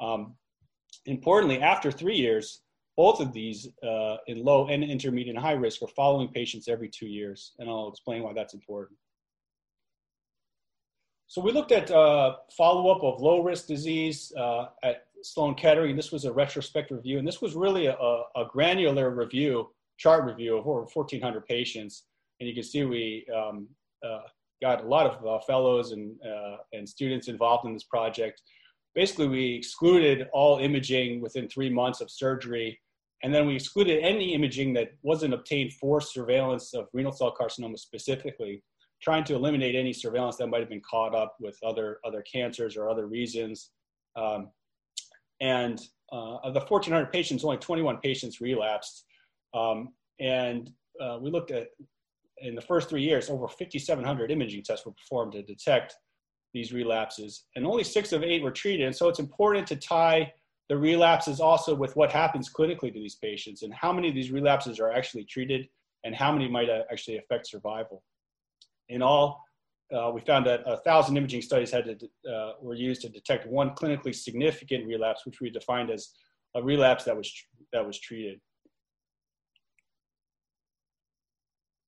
Um, 0.00 0.36
importantly, 1.06 1.60
after 1.60 1.90
three 1.90 2.14
years, 2.14 2.62
both 2.96 3.20
of 3.20 3.32
these 3.32 3.68
uh, 3.82 4.16
in 4.28 4.44
low 4.44 4.68
and 4.68 4.84
intermediate 4.84 5.34
and 5.34 5.44
high 5.44 5.52
risk 5.52 5.82
are 5.82 5.88
following 5.88 6.28
patients 6.28 6.68
every 6.68 6.88
two 6.88 7.06
years. 7.06 7.52
And 7.58 7.68
I'll 7.68 7.88
explain 7.88 8.22
why 8.22 8.32
that's 8.32 8.54
important. 8.54 8.98
So 11.28 11.42
we 11.42 11.52
looked 11.52 11.72
at 11.72 11.90
uh, 11.90 12.36
follow-up 12.56 13.04
of 13.04 13.20
low-risk 13.20 13.66
disease 13.66 14.32
uh, 14.34 14.68
at 14.82 15.04
Sloan 15.22 15.54
Kettering. 15.54 15.94
This 15.94 16.10
was 16.10 16.24
a 16.24 16.32
retrospective 16.32 16.96
review, 16.96 17.18
and 17.18 17.28
this 17.28 17.42
was 17.42 17.54
really 17.54 17.84
a, 17.84 17.92
a 17.92 18.46
granular 18.50 19.10
review, 19.10 19.68
chart 19.98 20.24
review 20.24 20.56
of 20.56 20.66
over 20.66 20.86
1,400 20.90 21.44
patients. 21.44 22.04
And 22.40 22.48
you 22.48 22.54
can 22.54 22.62
see 22.62 22.82
we 22.84 23.26
um, 23.36 23.68
uh, 24.02 24.20
got 24.62 24.82
a 24.82 24.88
lot 24.88 25.04
of 25.04 25.26
uh, 25.26 25.38
fellows 25.44 25.92
and, 25.92 26.16
uh, 26.24 26.56
and 26.72 26.88
students 26.88 27.28
involved 27.28 27.66
in 27.66 27.74
this 27.74 27.84
project. 27.84 28.40
Basically, 28.94 29.28
we 29.28 29.54
excluded 29.54 30.28
all 30.32 30.60
imaging 30.60 31.20
within 31.20 31.46
three 31.46 31.68
months 31.68 32.00
of 32.00 32.10
surgery, 32.10 32.80
and 33.22 33.34
then 33.34 33.46
we 33.46 33.54
excluded 33.54 34.02
any 34.02 34.32
imaging 34.32 34.72
that 34.74 34.92
wasn't 35.02 35.34
obtained 35.34 35.74
for 35.74 36.00
surveillance 36.00 36.72
of 36.72 36.86
renal 36.94 37.12
cell 37.12 37.36
carcinoma 37.38 37.78
specifically, 37.78 38.62
trying 39.00 39.24
to 39.24 39.34
eliminate 39.34 39.74
any 39.74 39.92
surveillance 39.92 40.36
that 40.36 40.48
might 40.48 40.60
have 40.60 40.68
been 40.68 40.82
caught 40.88 41.14
up 41.14 41.36
with 41.40 41.58
other, 41.62 41.98
other 42.04 42.22
cancers 42.22 42.76
or 42.76 42.88
other 42.88 43.06
reasons. 43.06 43.70
Um, 44.16 44.50
and 45.40 45.80
uh, 46.12 46.36
of 46.38 46.54
the 46.54 46.60
1,400 46.60 47.12
patients, 47.12 47.44
only 47.44 47.58
21 47.58 47.98
patients 47.98 48.40
relapsed. 48.40 49.04
Um, 49.54 49.90
and 50.20 50.70
uh, 51.00 51.18
we 51.20 51.30
looked 51.30 51.50
at, 51.50 51.68
in 52.38 52.54
the 52.54 52.60
first 52.60 52.88
three 52.88 53.02
years, 53.02 53.30
over 53.30 53.46
5,700 53.46 54.30
imaging 54.30 54.62
tests 54.62 54.84
were 54.84 54.92
performed 54.92 55.32
to 55.32 55.42
detect 55.42 55.96
these 56.54 56.72
relapses, 56.72 57.44
and 57.56 57.66
only 57.66 57.84
six 57.84 58.12
of 58.12 58.22
eight 58.22 58.42
were 58.42 58.50
treated. 58.50 58.86
And 58.86 58.96
so 58.96 59.08
it's 59.08 59.18
important 59.18 59.66
to 59.68 59.76
tie 59.76 60.32
the 60.68 60.76
relapses 60.76 61.40
also 61.40 61.74
with 61.74 61.94
what 61.96 62.10
happens 62.10 62.50
clinically 62.52 62.92
to 62.92 62.98
these 62.98 63.16
patients 63.16 63.62
and 63.62 63.72
how 63.72 63.92
many 63.92 64.08
of 64.08 64.14
these 64.14 64.30
relapses 64.30 64.78
are 64.80 64.90
actually 64.90 65.24
treated 65.24 65.68
and 66.04 66.14
how 66.14 66.30
many 66.32 66.48
might 66.48 66.68
uh, 66.68 66.82
actually 66.90 67.18
affect 67.18 67.46
survival. 67.46 68.02
In 68.88 69.02
all, 69.02 69.44
uh, 69.94 70.10
we 70.14 70.20
found 70.20 70.46
that 70.46 70.62
a 70.66 70.76
thousand 70.78 71.16
imaging 71.16 71.42
studies 71.42 71.70
had 71.70 71.84
to, 71.84 72.30
uh, 72.30 72.52
were 72.60 72.74
used 72.74 73.00
to 73.02 73.08
detect 73.08 73.46
one 73.46 73.70
clinically 73.70 74.14
significant 74.14 74.86
relapse, 74.86 75.24
which 75.24 75.40
we 75.40 75.50
defined 75.50 75.90
as 75.90 76.10
a 76.54 76.62
relapse 76.62 77.04
that 77.04 77.16
was 77.16 77.32
that 77.72 77.86
was 77.86 77.98
treated. 77.98 78.40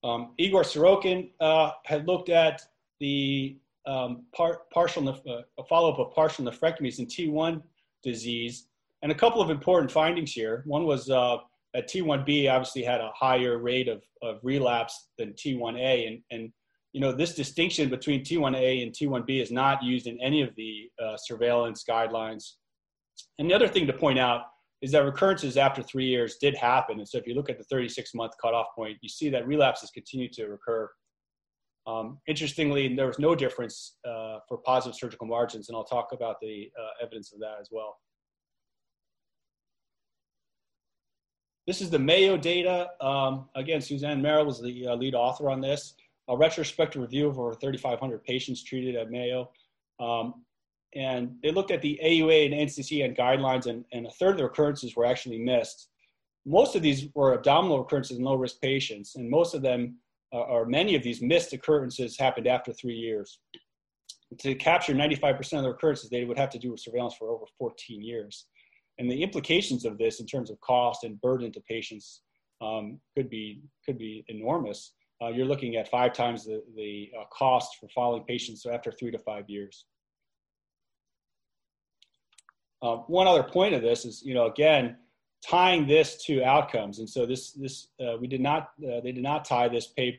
Um, 0.02 0.32
Igor 0.38 0.62
Sorokin 0.62 1.30
uh, 1.40 1.72
had 1.84 2.06
looked 2.06 2.30
at 2.30 2.62
the 3.00 3.58
um, 3.86 4.24
par 4.34 4.62
partial 4.72 5.08
uh, 5.08 5.62
follow-up 5.68 5.98
of 5.98 6.14
partial 6.14 6.44
nephrectomies 6.44 6.98
in 6.98 7.06
T1 7.06 7.62
disease, 8.02 8.66
and 9.02 9.12
a 9.12 9.14
couple 9.14 9.42
of 9.42 9.50
important 9.50 9.90
findings 9.90 10.32
here. 10.32 10.62
One 10.66 10.84
was 10.84 11.10
uh, 11.10 11.38
that 11.74 11.88
T1B 11.88 12.50
obviously 12.50 12.82
had 12.82 13.00
a 13.00 13.10
higher 13.14 13.58
rate 13.58 13.88
of, 13.88 14.02
of 14.22 14.38
relapse 14.42 15.08
than 15.18 15.32
T1A, 15.34 16.08
and, 16.08 16.22
and 16.30 16.52
you 16.92 17.00
know 17.00 17.12
this 17.12 17.35
distinction 17.35 17.88
between 17.88 18.24
T1A 18.24 18.83
and 18.83 18.92
T1B 18.92 19.40
is 19.40 19.50
not 19.50 19.83
used 19.83 20.07
in 20.07 20.20
any 20.20 20.42
of 20.42 20.55
the 20.57 20.90
uh, 21.03 21.16
surveillance 21.16 21.85
guidelines. 21.88 22.55
And 23.38 23.48
the 23.48 23.55
other 23.55 23.68
thing 23.68 23.87
to 23.87 23.92
point 23.92 24.18
out 24.18 24.42
is 24.83 24.92
that 24.92 25.05
recurrences 25.05 25.57
after 25.57 25.83
three 25.83 26.07
years 26.07 26.37
did 26.40 26.57
happen. 26.57 26.98
And 26.98 27.09
so 27.09 27.18
if 27.18 27.26
you 27.26 27.35
look 27.35 27.50
at 27.50 27.59
the 27.59 27.64
36 27.64 28.14
month 28.14 28.33
cutoff 28.40 28.68
point, 28.74 28.96
you 29.03 29.09
see 29.09 29.29
that 29.31 29.46
relapses 29.46 29.90
continue 29.90 30.29
to 30.31 30.46
recur. 30.46 30.88
Um, 31.87 32.18
interestingly, 32.26 32.94
there 32.94 33.07
was 33.07 33.18
no 33.18 33.35
difference 33.35 33.96
uh, 34.07 34.38
for 34.48 34.59
positive 34.59 34.96
surgical 34.96 35.26
margins, 35.26 35.68
and 35.68 35.76
I'll 35.76 35.85
talk 35.85 36.12
about 36.12 36.37
the 36.40 36.70
uh, 36.79 37.05
evidence 37.05 37.33
of 37.33 37.40
that 37.40 37.57
as 37.61 37.68
well. 37.70 37.98
This 41.66 41.81
is 41.81 41.90
the 41.90 41.98
Mayo 41.98 42.37
data. 42.37 42.90
Um, 43.00 43.48
again, 43.55 43.81
Suzanne 43.81 44.20
Merrill 44.20 44.46
was 44.46 44.61
the 44.61 44.88
uh, 44.88 44.94
lead 44.94 45.14
author 45.14 45.50
on 45.50 45.61
this. 45.61 45.94
A 46.30 46.36
retrospective 46.36 47.02
review 47.02 47.28
of 47.28 47.38
over 47.38 47.54
3,500 47.54 48.24
patients 48.24 48.62
treated 48.62 48.96
at 48.96 49.10
Mayo. 49.10 49.50
Um, 49.98 50.44
and 50.94 51.36
they 51.42 51.50
looked 51.50 51.70
at 51.70 51.82
the 51.82 52.00
AUA 52.02 52.46
and 52.46 52.68
NCCN 52.68 53.16
guidelines, 53.16 53.66
and, 53.66 53.84
and 53.92 54.06
a 54.06 54.10
third 54.10 54.32
of 54.32 54.36
the 54.38 54.44
recurrences 54.44 54.96
were 54.96 55.04
actually 55.04 55.38
missed. 55.38 55.88
Most 56.46 56.74
of 56.74 56.82
these 56.82 57.08
were 57.14 57.34
abdominal 57.34 57.78
recurrences 57.78 58.16
in 58.16 58.24
low 58.24 58.34
risk 58.34 58.60
patients, 58.60 59.16
and 59.16 59.28
most 59.28 59.54
of 59.54 59.62
them, 59.62 59.96
uh, 60.32 60.38
or 60.38 60.66
many 60.66 60.94
of 60.94 61.02
these 61.02 61.20
missed 61.20 61.52
occurrences, 61.52 62.18
happened 62.18 62.46
after 62.46 62.72
three 62.72 62.94
years. 62.94 63.40
To 64.38 64.54
capture 64.54 64.94
95% 64.94 65.58
of 65.58 65.62
the 65.64 65.70
recurrences, 65.70 66.10
they 66.10 66.24
would 66.24 66.38
have 66.38 66.50
to 66.50 66.58
do 66.58 66.76
surveillance 66.76 67.14
for 67.14 67.30
over 67.30 67.44
14 67.58 68.02
years. 68.02 68.46
And 68.98 69.10
the 69.10 69.22
implications 69.22 69.84
of 69.84 69.98
this 69.98 70.20
in 70.20 70.26
terms 70.26 70.50
of 70.50 70.60
cost 70.60 71.04
and 71.04 71.20
burden 71.20 71.52
to 71.52 71.60
patients 71.60 72.22
um, 72.60 73.00
could, 73.16 73.30
be, 73.30 73.62
could 73.84 73.98
be 73.98 74.24
enormous. 74.28 74.92
Uh, 75.22 75.28
you're 75.28 75.46
looking 75.46 75.76
at 75.76 75.88
five 75.88 76.12
times 76.12 76.44
the, 76.44 76.62
the 76.76 77.11
uh, 77.18 77.24
cost 77.30 77.76
for 77.78 77.88
following 77.88 78.24
patients 78.24 78.64
after 78.66 78.90
three 78.90 79.11
to 79.11 79.18
five 79.18 79.48
years. 79.48 79.85
Uh, 82.83 82.96
one 83.06 83.26
other 83.26 83.42
point 83.42 83.74
of 83.74 83.83
this 83.83 84.06
is, 84.06 84.22
you 84.24 84.33
know, 84.33 84.46
again, 84.46 84.96
tying 85.46 85.87
this 85.87 86.22
to 86.24 86.42
outcomes. 86.42 86.98
And 86.98 87.09
so 87.09 87.26
this, 87.26 87.52
this 87.52 87.88
uh, 88.00 88.16
we 88.18 88.26
did 88.26 88.40
not, 88.40 88.70
uh, 88.83 89.00
they 89.00 89.12
did 89.12 89.22
not 89.22 89.44
tie 89.44 89.68
this 89.68 89.88
paper, 89.88 90.18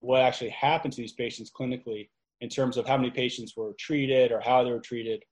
what 0.00 0.22
actually 0.22 0.50
happened 0.50 0.94
to 0.94 1.02
these 1.02 1.12
patients 1.12 1.50
clinically 1.50 2.08
in 2.40 2.48
terms 2.48 2.76
of 2.76 2.86
how 2.86 2.96
many 2.96 3.10
patients 3.10 3.56
were 3.56 3.72
treated 3.78 4.32
or 4.32 4.40
how 4.40 4.62
they 4.62 4.70
were 4.70 4.80
treated 4.80 5.22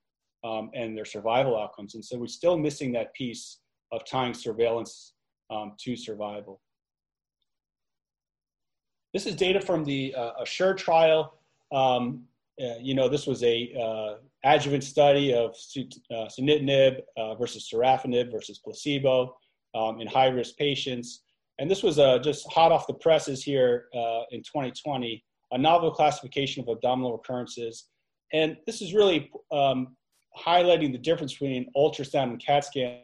um, 0.45 0.71
and 0.75 0.97
their 0.97 1.05
survival 1.05 1.59
outcomes. 1.59 1.95
And 1.95 2.05
so 2.05 2.19
we're 2.19 2.27
still 2.27 2.59
missing 2.59 2.93
that 2.93 3.15
piece 3.15 3.59
of 3.93 4.05
tying 4.05 4.35
surveillance 4.35 5.15
um, 5.51 5.73
to 5.81 5.97
survival. 5.97 6.61
This 9.17 9.25
is 9.25 9.35
data 9.35 9.63
from 9.63 9.83
the 9.83 10.15
uh, 10.15 10.43
ASSURE 10.43 10.75
trial. 10.75 11.39
Um, 11.73 12.25
uh, 12.63 12.75
you 12.79 12.93
know, 12.93 13.09
this 13.09 13.27
was 13.27 13.43
a 13.45 13.73
uh, 13.75 14.17
adjuvant 14.45 14.85
study 14.85 15.33
of 15.33 15.53
uh, 16.13 16.29
sunitinib 16.29 17.01
uh, 17.17 17.35
versus 17.37 17.67
sorafenib 17.73 18.31
versus 18.31 18.59
placebo 18.59 19.35
um, 19.75 20.03
in 20.03 20.07
high-risk 20.07 20.59
patients. 20.59 21.23
And 21.59 21.71
this 21.71 21.83
was 21.83 21.99
uh, 21.99 22.19
just 22.19 22.47
hot 22.53 22.73
off 22.73 22.87
the 22.87 22.93
presses 22.93 23.43
here 23.43 23.87
uh, 23.95 24.25
in 24.33 24.41
2020, 24.41 25.25
a 25.53 25.57
novel 25.57 25.91
classification 25.93 26.63
of 26.63 26.69
abdominal 26.69 27.13
recurrences. 27.13 27.87
And 28.35 28.59
this 28.67 28.83
is 28.83 28.93
really 28.93 29.31
um, 29.51 29.97
highlighting 30.39 30.93
the 30.93 30.99
difference 30.99 31.33
between 31.33 31.71
ultrasound 31.75 32.33
and 32.33 32.39
CAT 32.45 32.67
scan. 32.67 32.99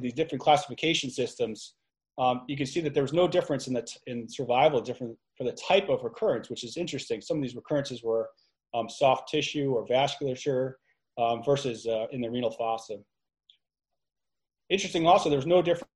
These 0.00 0.14
different 0.14 0.42
classification 0.42 1.10
systems 1.10 1.74
um, 2.18 2.42
you 2.48 2.56
can 2.56 2.66
see 2.66 2.80
that 2.80 2.94
there 2.94 3.02
was 3.02 3.12
no 3.12 3.28
difference 3.28 3.68
in 3.68 3.74
the 3.74 3.86
in 4.06 4.28
survival 4.28 4.80
different 4.80 5.16
for 5.36 5.44
the 5.44 5.52
type 5.52 5.88
of 5.88 6.02
recurrence, 6.02 6.50
which 6.50 6.64
is 6.64 6.76
interesting. 6.76 7.20
Some 7.20 7.36
of 7.36 7.42
these 7.42 7.54
recurrences 7.54 8.02
were 8.02 8.28
um, 8.74 8.88
soft 8.88 9.28
tissue 9.28 9.72
or 9.72 9.86
vasculature 9.86 10.72
um, 11.16 11.42
versus 11.44 11.86
uh, 11.86 12.06
in 12.10 12.20
the 12.20 12.28
renal 12.28 12.50
fossa. 12.50 12.96
Interesting 14.68 15.06
also, 15.06 15.30
there's 15.30 15.46
no 15.46 15.62
difference 15.62 15.88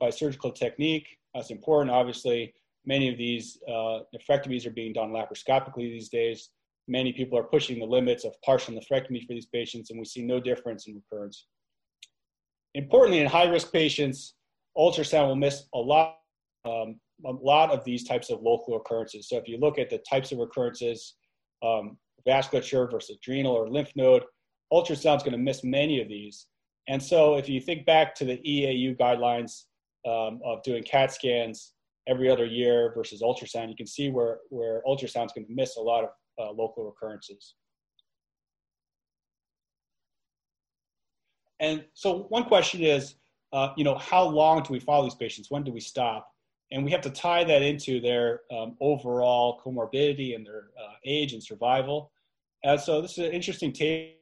by 0.00 0.10
surgical 0.10 0.50
technique. 0.50 1.06
That's 1.34 1.50
important. 1.50 1.94
Obviously, 1.94 2.54
many 2.86 3.10
of 3.10 3.18
these 3.18 3.58
uh, 3.68 4.00
nephrectomies 4.16 4.66
are 4.66 4.70
being 4.70 4.94
done 4.94 5.10
laparoscopically 5.10 5.90
these 5.92 6.08
days. 6.08 6.50
Many 6.88 7.12
people 7.12 7.38
are 7.38 7.44
pushing 7.44 7.78
the 7.78 7.86
limits 7.86 8.24
of 8.24 8.32
partial 8.42 8.74
nephrectomy 8.74 9.26
for 9.26 9.34
these 9.34 9.46
patients, 9.46 9.90
and 9.90 9.98
we 9.98 10.06
see 10.06 10.22
no 10.22 10.40
difference 10.40 10.86
in 10.86 10.94
recurrence. 10.94 11.46
Importantly, 12.74 13.20
in 13.20 13.26
high 13.26 13.46
risk 13.48 13.72
patients, 13.72 14.34
ultrasound 14.76 15.28
will 15.28 15.36
miss 15.36 15.64
a 15.74 15.78
lot, 15.78 16.18
um, 16.64 17.00
a 17.26 17.32
lot 17.32 17.70
of 17.70 17.84
these 17.84 18.04
types 18.04 18.30
of 18.30 18.42
local 18.42 18.76
occurrences. 18.76 19.28
So 19.28 19.36
if 19.36 19.48
you 19.48 19.58
look 19.58 19.78
at 19.78 19.90
the 19.90 19.98
types 19.98 20.32
of 20.32 20.38
recurrences, 20.38 21.14
um, 21.62 21.96
vasculature 22.26 22.90
versus 22.90 23.16
adrenal 23.16 23.52
or 23.52 23.68
lymph 23.68 23.92
node, 23.96 24.24
ultrasound 24.72 25.16
is 25.16 25.22
going 25.22 25.32
to 25.32 25.38
miss 25.38 25.64
many 25.64 26.00
of 26.00 26.08
these. 26.08 26.46
And 26.88 27.02
so 27.02 27.36
if 27.36 27.48
you 27.48 27.60
think 27.60 27.86
back 27.86 28.14
to 28.16 28.24
the 28.24 28.38
EAU 28.38 28.96
guidelines 28.96 29.64
um, 30.06 30.40
of 30.44 30.62
doing 30.62 30.82
CAT 30.82 31.12
scans 31.12 31.72
every 32.06 32.30
other 32.30 32.46
year 32.46 32.92
versus 32.94 33.22
ultrasound, 33.22 33.68
you 33.68 33.76
can 33.76 33.86
see 33.86 34.10
where, 34.10 34.38
where 34.48 34.82
ultrasound 34.86 35.26
is 35.26 35.32
going 35.32 35.46
to 35.46 35.54
miss 35.54 35.76
a 35.76 35.80
lot 35.80 36.04
of 36.04 36.10
uh, 36.40 36.50
local 36.52 36.84
recurrences. 36.84 37.54
And 41.60 41.84
so 41.94 42.24
one 42.28 42.44
question 42.44 42.82
is, 42.82 43.16
uh, 43.52 43.70
you 43.76 43.84
know, 43.84 43.96
how 43.96 44.24
long 44.24 44.62
do 44.62 44.72
we 44.72 44.80
follow 44.80 45.04
these 45.04 45.14
patients? 45.14 45.50
When 45.50 45.64
do 45.64 45.72
we 45.72 45.80
stop? 45.80 46.30
And 46.70 46.84
we 46.84 46.90
have 46.90 47.00
to 47.02 47.10
tie 47.10 47.44
that 47.44 47.62
into 47.62 48.00
their 48.00 48.42
um, 48.52 48.76
overall 48.80 49.60
comorbidity 49.64 50.34
and 50.34 50.46
their 50.46 50.68
uh, 50.78 50.94
age 51.04 51.32
and 51.32 51.42
survival. 51.42 52.12
And 52.62 52.78
so 52.78 53.00
this 53.00 53.12
is 53.12 53.18
an 53.18 53.32
interesting 53.32 53.72
table. 53.72 54.12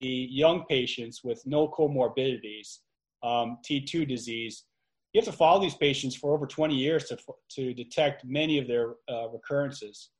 The 0.00 0.28
young 0.30 0.64
patients 0.64 1.22
with 1.22 1.42
no 1.44 1.68
comorbidities, 1.68 2.78
um, 3.22 3.58
T2 3.68 4.08
disease, 4.08 4.64
you 5.12 5.20
have 5.20 5.26
to 5.26 5.36
follow 5.36 5.60
these 5.60 5.74
patients 5.74 6.14
for 6.14 6.34
over 6.34 6.46
20 6.46 6.74
years 6.74 7.04
to, 7.06 7.18
to 7.50 7.74
detect 7.74 8.24
many 8.24 8.58
of 8.58 8.68
their 8.68 8.94
uh, 9.10 9.28
recurrences. 9.28 10.10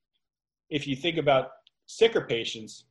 If 0.70 0.87
you 0.87 0.96
think 0.96 1.16
about 1.16 1.50
sicker 1.87 2.22
patients, 2.22 2.85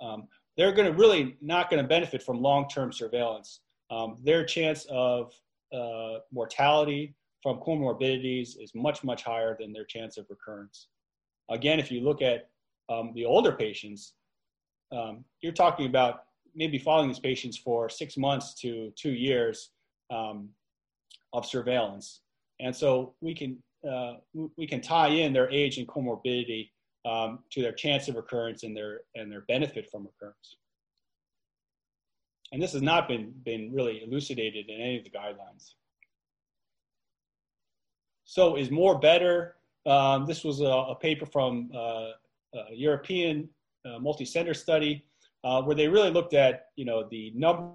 um, 0.00 0.28
they're 0.56 0.72
going 0.72 0.90
to 0.90 0.96
really 0.96 1.36
not 1.40 1.70
going 1.70 1.82
to 1.82 1.88
benefit 1.88 2.22
from 2.22 2.40
long-term 2.40 2.92
surveillance. 2.92 3.60
Um, 3.90 4.16
their 4.22 4.44
chance 4.44 4.86
of 4.88 5.32
uh, 5.72 6.18
mortality 6.32 7.14
from 7.42 7.58
comorbidities 7.58 8.60
is 8.60 8.72
much, 8.74 9.04
much 9.04 9.22
higher 9.22 9.56
than 9.58 9.72
their 9.72 9.84
chance 9.84 10.16
of 10.16 10.26
recurrence. 10.30 10.88
Again, 11.50 11.78
if 11.78 11.90
you 11.90 12.00
look 12.00 12.22
at 12.22 12.48
um, 12.88 13.12
the 13.14 13.24
older 13.24 13.52
patients, 13.52 14.14
um, 14.92 15.24
you're 15.42 15.52
talking 15.52 15.86
about 15.86 16.24
maybe 16.54 16.78
following 16.78 17.08
these 17.08 17.18
patients 17.18 17.58
for 17.58 17.88
six 17.88 18.16
months 18.16 18.54
to 18.54 18.92
two 18.96 19.12
years 19.12 19.70
um, 20.10 20.48
of 21.32 21.44
surveillance. 21.44 22.20
And 22.60 22.74
so 22.74 23.14
we 23.20 23.34
can, 23.34 23.58
uh, 23.88 24.14
we 24.56 24.66
can 24.66 24.80
tie 24.80 25.08
in 25.08 25.32
their 25.32 25.50
age 25.50 25.78
and 25.78 25.88
comorbidity 25.88 26.70
um, 27.04 27.40
to 27.50 27.62
their 27.62 27.72
chance 27.72 28.08
of 28.08 28.16
recurrence 28.16 28.62
and 28.62 28.76
their 28.76 29.00
and 29.14 29.30
their 29.30 29.42
benefit 29.42 29.90
from 29.90 30.06
recurrence. 30.06 30.56
And 32.52 32.62
this 32.62 32.72
has 32.72 32.82
not 32.82 33.08
been 33.08 33.32
been 33.44 33.72
really 33.72 34.02
elucidated 34.02 34.68
in 34.68 34.80
any 34.80 34.98
of 34.98 35.04
the 35.04 35.10
guidelines. 35.10 35.74
So, 38.24 38.56
is 38.56 38.70
more 38.70 38.98
better? 38.98 39.56
Um, 39.86 40.24
this 40.24 40.44
was 40.44 40.60
a, 40.60 40.64
a 40.64 40.94
paper 40.94 41.26
from 41.26 41.70
uh, 41.74 42.12
a 42.54 42.74
European 42.74 43.48
uh, 43.84 43.98
multi-center 43.98 44.54
study. 44.54 45.04
uh, 45.44 45.60
where 45.62 45.76
they 45.76 45.86
really 45.86 46.10
looked 46.10 46.34
at 46.34 46.68
you 46.74 46.84
know 46.84 47.06
the 47.10 47.32
number, 47.36 47.70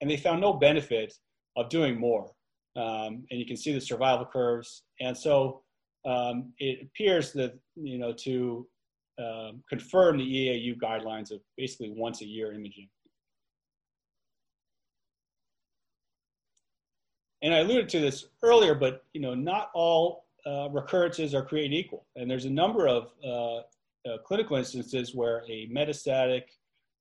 and 0.00 0.10
they 0.10 0.16
found 0.16 0.40
no 0.40 0.52
benefit 0.52 1.12
of 1.56 1.68
doing 1.68 1.98
more. 1.98 2.30
Um, 2.76 3.24
and 3.30 3.40
you 3.40 3.46
can 3.46 3.56
see 3.56 3.72
the 3.72 3.80
survival 3.80 4.26
curves. 4.26 4.82
And 5.00 5.16
so 5.16 5.62
um, 6.06 6.52
it 6.58 6.82
appears 6.82 7.32
that 7.32 7.58
you 7.74 7.98
know 7.98 8.12
to 8.12 8.66
um, 9.18 9.62
confirm 9.68 10.18
the 10.18 10.24
EAU 10.24 10.76
guidelines 10.78 11.30
of 11.30 11.40
basically 11.56 11.90
once 11.90 12.20
a 12.20 12.26
year 12.26 12.52
imaging. 12.52 12.88
And 17.42 17.54
I 17.54 17.58
alluded 17.58 17.88
to 17.90 18.00
this 18.00 18.26
earlier, 18.42 18.74
but 18.74 19.04
you 19.12 19.20
know, 19.20 19.34
not 19.34 19.70
all 19.74 20.26
uh, 20.46 20.68
recurrences 20.70 21.34
are 21.34 21.44
created 21.44 21.74
equal. 21.74 22.06
And 22.16 22.30
there's 22.30 22.44
a 22.44 22.50
number 22.50 22.88
of 22.88 23.10
uh, 23.24 23.58
uh, 24.08 24.18
clinical 24.24 24.56
instances 24.56 25.14
where 25.14 25.42
a 25.48 25.68
metastatic 25.68 26.42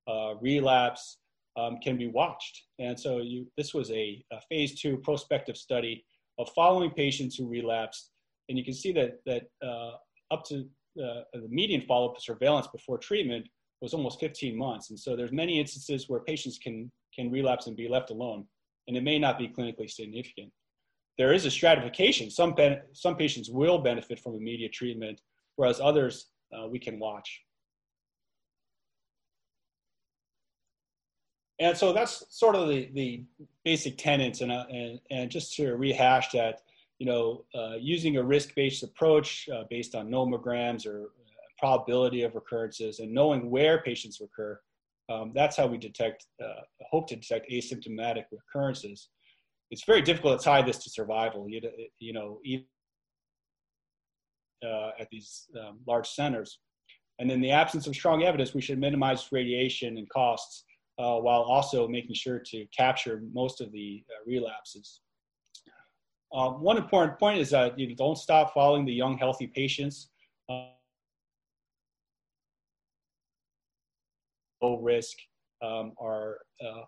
uh, 0.07 0.35
relapse 0.41 1.17
um, 1.57 1.77
can 1.81 1.97
be 1.97 2.07
watched. 2.07 2.63
And 2.79 2.99
so 2.99 3.19
you, 3.19 3.47
this 3.57 3.73
was 3.73 3.91
a, 3.91 4.23
a, 4.31 4.41
phase 4.49 4.79
two 4.79 4.97
prospective 4.97 5.57
study 5.57 6.05
of 6.37 6.49
following 6.49 6.91
patients 6.91 7.35
who 7.35 7.47
relapsed. 7.47 8.11
And 8.49 8.57
you 8.57 8.63
can 8.63 8.73
see 8.73 8.91
that, 8.93 9.19
that 9.25 9.43
uh, 9.65 9.91
up 10.31 10.43
to 10.45 10.65
uh, 11.03 11.21
the 11.33 11.47
median 11.49 11.81
follow-up 11.81 12.19
surveillance 12.19 12.67
before 12.67 12.97
treatment 12.97 13.47
was 13.81 13.93
almost 13.93 14.19
15 14.19 14.57
months. 14.57 14.89
And 14.89 14.99
so 14.99 15.15
there's 15.15 15.31
many 15.31 15.59
instances 15.59 16.07
where 16.07 16.21
patients 16.21 16.57
can, 16.57 16.91
can 17.13 17.29
relapse 17.29 17.67
and 17.67 17.75
be 17.75 17.87
left 17.87 18.09
alone, 18.09 18.45
and 18.87 18.95
it 18.95 19.03
may 19.03 19.19
not 19.19 19.37
be 19.37 19.47
clinically 19.47 19.89
significant. 19.89 20.51
There 21.17 21.33
is 21.33 21.45
a 21.45 21.51
stratification. 21.51 22.29
Some, 22.29 22.53
ben- 22.53 22.81
some 22.93 23.15
patients 23.15 23.49
will 23.49 23.79
benefit 23.79 24.19
from 24.19 24.35
immediate 24.35 24.73
treatment, 24.73 25.21
whereas 25.55 25.79
others 25.79 26.27
uh, 26.53 26.67
we 26.67 26.79
can 26.79 26.99
watch. 26.99 27.41
And 31.59 31.77
so 31.77 31.93
that's 31.93 32.25
sort 32.37 32.55
of 32.55 32.67
the, 32.67 32.89
the 32.93 33.23
basic 33.63 33.97
tenets, 33.97 34.41
and, 34.41 34.51
uh, 34.51 34.65
and, 34.69 34.99
and 35.09 35.31
just 35.31 35.55
to 35.55 35.75
rehash 35.75 36.31
that, 36.31 36.61
you 36.99 37.05
know, 37.05 37.45
uh, 37.53 37.75
using 37.79 38.17
a 38.17 38.23
risk-based 38.23 38.83
approach 38.83 39.49
uh, 39.53 39.63
based 39.69 39.95
on 39.95 40.09
nomograms 40.09 40.85
or 40.85 41.03
uh, 41.03 41.47
probability 41.59 42.21
of 42.23 42.35
recurrences 42.35 42.99
and 42.99 43.13
knowing 43.13 43.49
where 43.49 43.81
patients 43.81 44.21
recur, 44.21 44.59
um, 45.09 45.31
that's 45.35 45.57
how 45.57 45.67
we 45.67 45.77
detect, 45.77 46.25
uh, 46.43 46.61
hope 46.89 47.07
to 47.07 47.15
detect 47.15 47.49
asymptomatic 47.51 48.25
recurrences. 48.31 49.09
It's 49.71 49.83
very 49.83 50.01
difficult 50.01 50.39
to 50.39 50.45
tie 50.45 50.61
this 50.61 50.77
to 50.83 50.89
survival. 50.89 51.49
You, 51.49 51.61
you 51.99 52.13
know, 52.13 52.39
even 52.43 52.65
uh, 54.65 54.91
at 54.99 55.09
these 55.11 55.47
um, 55.59 55.79
large 55.87 56.07
centers. 56.07 56.59
And 57.19 57.31
in 57.31 57.41
the 57.41 57.51
absence 57.51 57.87
of 57.87 57.95
strong 57.95 58.23
evidence, 58.23 58.53
we 58.53 58.61
should 58.61 58.79
minimize 58.79 59.27
radiation 59.31 59.97
and 59.97 60.09
costs 60.09 60.65
uh, 60.97 61.17
while 61.17 61.41
also 61.41 61.87
making 61.87 62.15
sure 62.15 62.39
to 62.39 62.65
capture 62.75 63.21
most 63.33 63.61
of 63.61 63.71
the 63.71 64.03
relapses. 64.25 65.01
Um, 66.35 66.59
one 66.61 66.75
important 66.75 67.17
point 67.17 67.39
is 67.39 67.49
that 67.51 67.79
you 67.79 67.95
don't 67.95 68.17
stop 68.17 68.53
following 68.53 68.83
the 68.85 68.91
young, 68.91 69.17
healthy 69.17 69.47
patients. 69.47 70.09
Uh, 70.49 70.65
low 74.61 74.79
risk 74.81 75.15
um, 75.61 75.93
are 75.97 76.39
uh, 76.61 76.81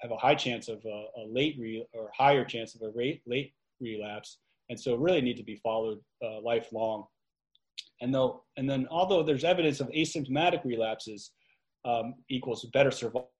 have 0.00 0.10
a 0.10 0.16
high 0.16 0.34
chance 0.34 0.68
of 0.68 0.84
a, 0.84 1.04
a 1.16 1.24
late 1.28 1.56
re- 1.60 1.86
or 1.92 2.10
higher 2.16 2.44
chance 2.44 2.74
of 2.74 2.82
a 2.82 2.90
rate, 2.90 3.22
late 3.24 3.52
relapse, 3.80 4.38
and 4.68 4.78
so 4.78 4.96
really 4.96 5.20
need 5.20 5.36
to 5.36 5.44
be 5.44 5.56
followed 5.56 6.00
uh, 6.24 6.40
lifelong. 6.40 7.04
And 8.00 8.12
though, 8.12 8.42
and 8.56 8.68
then 8.68 8.88
although 8.90 9.22
there's 9.22 9.44
evidence 9.44 9.78
of 9.78 9.88
asymptomatic 9.90 10.64
relapses 10.64 11.30
um, 11.84 12.14
equals 12.28 12.64
better 12.72 12.90
survival. 12.90 13.30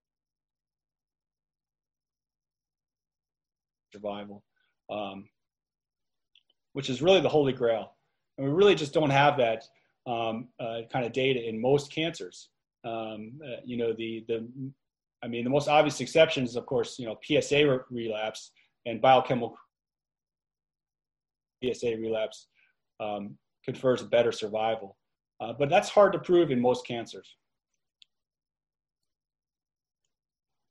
Survival. 3.93 4.45
Um, 4.89 5.25
which 6.79 6.89
is 6.89 7.03
really 7.03 7.21
the 7.21 7.29
holy 7.29 7.53
grail. 7.53 7.97
And 8.37 8.47
we 8.47 8.53
really 8.53 8.77
just 8.77 8.95
don't 8.95 9.11
have 9.11 9.37
that 9.39 9.65
um, 10.07 10.47
uh, 10.61 10.83
kind 10.93 11.05
of 11.05 11.13
data 11.13 11.45
in 11.45 11.61
most 11.61 11.93
cancers. 11.93 12.51
Um, 12.85 13.41
uh, 13.45 13.57
you 13.65 13.77
know, 13.77 13.93
the, 13.93 14.25
the, 14.29 14.49
I 15.21 15.27
mean, 15.27 15.43
the 15.43 15.51
most 15.51 15.67
obvious 15.67 16.01
exception 16.01 16.45
is, 16.45 16.55
of 16.55 16.67
course, 16.67 16.97
you 16.97 17.07
know, 17.07 17.19
PSA 17.25 17.69
re- 17.69 17.81
relapse 17.91 18.53
and 18.87 19.03
biochemical 19.03 19.59
PSA 21.65 21.97
relapse 21.97 22.47
um, 23.01 23.37
confers 23.65 24.05
better 24.05 24.31
survival. 24.31 24.97
Uh, 25.41 25.55
but 25.59 25.69
that's 25.69 25.89
hard 25.89 26.13
to 26.13 26.21
prove 26.21 26.53
in 26.53 26.61
most 26.61 26.87
cancers. 26.87 27.35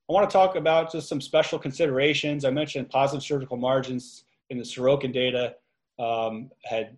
I 0.09 0.13
want 0.13 0.29
to 0.29 0.31
talk 0.31 0.55
about 0.55 0.89
just 0.89 1.09
some 1.09 1.19
special 1.19 1.59
considerations. 1.59 2.45
I 2.45 2.49
mentioned 2.49 2.89
positive 2.89 3.25
surgical 3.25 3.57
margins 3.57 4.23
in 4.49 4.57
the 4.57 4.63
Sorokin 4.63 5.11
data 5.11 5.55
um, 5.99 6.49
had 6.63 6.97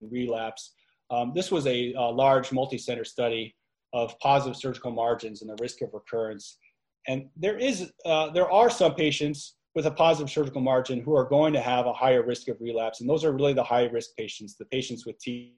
relapse. 0.00 0.74
Um, 1.10 1.32
this 1.34 1.50
was 1.50 1.66
a, 1.66 1.92
a 1.94 2.02
large 2.02 2.52
multi-center 2.52 3.04
study 3.04 3.54
of 3.92 4.18
positive 4.20 4.56
surgical 4.56 4.90
margins 4.90 5.40
and 5.42 5.50
the 5.50 5.56
risk 5.60 5.80
of 5.82 5.90
recurrence. 5.92 6.58
And 7.06 7.28
there 7.36 7.56
is, 7.56 7.90
uh, 8.04 8.30
there 8.30 8.50
are 8.50 8.68
some 8.68 8.94
patients 8.94 9.56
with 9.74 9.86
a 9.86 9.90
positive 9.90 10.30
surgical 10.30 10.60
margin 10.60 11.00
who 11.00 11.16
are 11.16 11.24
going 11.24 11.52
to 11.52 11.60
have 11.60 11.86
a 11.86 11.92
higher 11.92 12.22
risk 12.22 12.48
of 12.48 12.60
relapse, 12.60 13.00
and 13.00 13.08
those 13.08 13.24
are 13.24 13.32
really 13.32 13.52
the 13.52 13.62
high 13.62 13.84
risk 13.86 14.10
patients, 14.16 14.56
the 14.56 14.64
patients 14.66 15.06
with 15.06 15.18
T. 15.18 15.54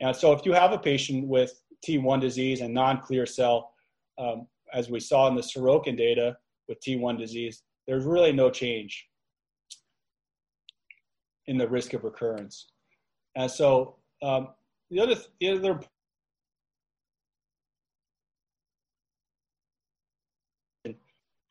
And 0.00 0.14
so, 0.14 0.32
if 0.32 0.44
you 0.44 0.52
have 0.52 0.72
a 0.72 0.78
patient 0.78 1.26
with 1.26 1.60
T1 1.86 2.20
disease 2.20 2.60
and 2.60 2.72
non-clear 2.72 3.26
cell, 3.26 3.72
um, 4.18 4.46
as 4.74 4.90
we 4.90 5.00
saw 5.00 5.28
in 5.28 5.34
the 5.34 5.42
Sorokin 5.42 5.96
data 5.96 6.36
with 6.68 6.80
T1 6.80 7.18
disease, 7.18 7.62
there's 7.86 8.04
really 8.04 8.32
no 8.32 8.50
change 8.50 9.06
in 11.46 11.58
the 11.58 11.68
risk 11.68 11.94
of 11.94 12.04
recurrence. 12.04 12.68
And 13.36 13.50
so 13.50 13.96
um, 14.22 14.48
the 14.90 15.00
other 15.00 15.16
the 15.40 15.50
other 15.50 15.80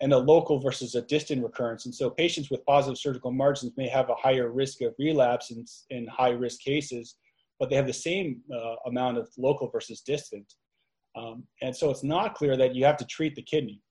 and 0.01 0.13
a 0.13 0.17
local 0.17 0.59
versus 0.59 0.95
a 0.95 1.01
distant 1.01 1.43
recurrence. 1.43 1.85
And 1.85 1.93
so 1.93 2.09
patients 2.09 2.49
with 2.49 2.65
positive 2.65 2.97
surgical 2.97 3.31
margins 3.31 3.73
may 3.75 3.87
have 3.89 4.09
a 4.09 4.15
higher 4.15 4.49
risk 4.49 4.81
of 4.81 4.93
relapse 4.97 5.51
in, 5.51 5.65
in 5.89 6.07
high 6.07 6.29
risk 6.29 6.61
cases, 6.61 7.15
but 7.59 7.69
they 7.69 7.75
have 7.75 7.87
the 7.87 7.93
same 7.93 8.41
uh, 8.53 8.75
amount 8.85 9.17
of 9.17 9.27
local 9.37 9.69
versus 9.69 10.01
distant. 10.01 10.53
Um, 11.15 11.43
and 11.61 11.75
so 11.75 11.89
it's 11.89 12.03
not 12.03 12.35
clear 12.35 12.55
that 12.57 12.75
you 12.75 12.85
have 12.85 12.97
to 12.97 13.05
treat 13.05 13.35
the 13.35 13.41
kidney 13.41 13.81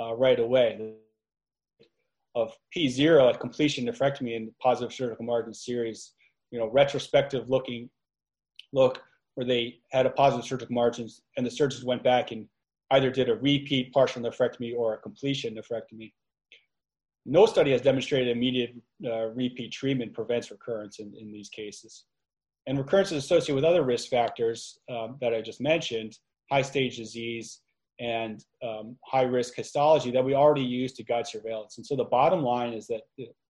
uh, 0.00 0.14
right 0.14 0.38
away. 0.38 0.94
Of 2.34 2.52
P0 2.76 3.30
at 3.30 3.40
completion 3.40 3.86
nephrectomy 3.86 4.36
in 4.36 4.52
positive 4.60 4.92
surgical 4.92 5.24
margin 5.24 5.54
series, 5.54 6.12
you 6.50 6.58
know, 6.58 6.68
retrospective 6.70 7.48
looking 7.48 7.88
look 8.72 9.02
where 9.34 9.46
they 9.46 9.78
had 9.92 10.06
a 10.06 10.10
positive 10.10 10.46
surgical 10.46 10.74
margins 10.74 11.22
and 11.36 11.46
the 11.46 11.50
surgeons 11.50 11.84
went 11.84 12.02
back 12.02 12.32
and 12.32 12.46
either 12.92 13.10
did 13.10 13.28
a 13.28 13.34
repeat 13.34 13.92
partial 13.92 14.22
nephrectomy 14.22 14.74
or 14.76 14.94
a 14.94 14.98
completion 14.98 15.54
nephrectomy. 15.54 16.12
No 17.24 17.46
study 17.46 17.72
has 17.72 17.80
demonstrated 17.80 18.28
immediate 18.28 18.74
uh, 19.04 19.26
repeat 19.26 19.72
treatment 19.72 20.14
prevents 20.14 20.50
recurrence 20.50 21.00
in, 21.00 21.12
in 21.18 21.32
these 21.32 21.48
cases. 21.48 22.04
And 22.66 22.78
recurrence 22.78 23.12
is 23.12 23.24
associated 23.24 23.56
with 23.56 23.64
other 23.64 23.82
risk 23.82 24.08
factors 24.08 24.78
um, 24.90 25.16
that 25.20 25.34
I 25.34 25.40
just 25.40 25.60
mentioned, 25.60 26.18
high 26.50 26.62
stage 26.62 26.96
disease, 26.96 27.60
and 27.98 28.44
um, 28.62 28.96
high 29.04 29.22
risk 29.22 29.54
histology 29.54 30.10
that 30.10 30.24
we 30.24 30.34
already 30.34 30.62
use 30.62 30.92
to 30.94 31.04
guide 31.04 31.26
surveillance. 31.26 31.78
And 31.78 31.86
so 31.86 31.96
the 31.96 32.04
bottom 32.04 32.42
line 32.42 32.72
is 32.72 32.86
that, 32.88 33.02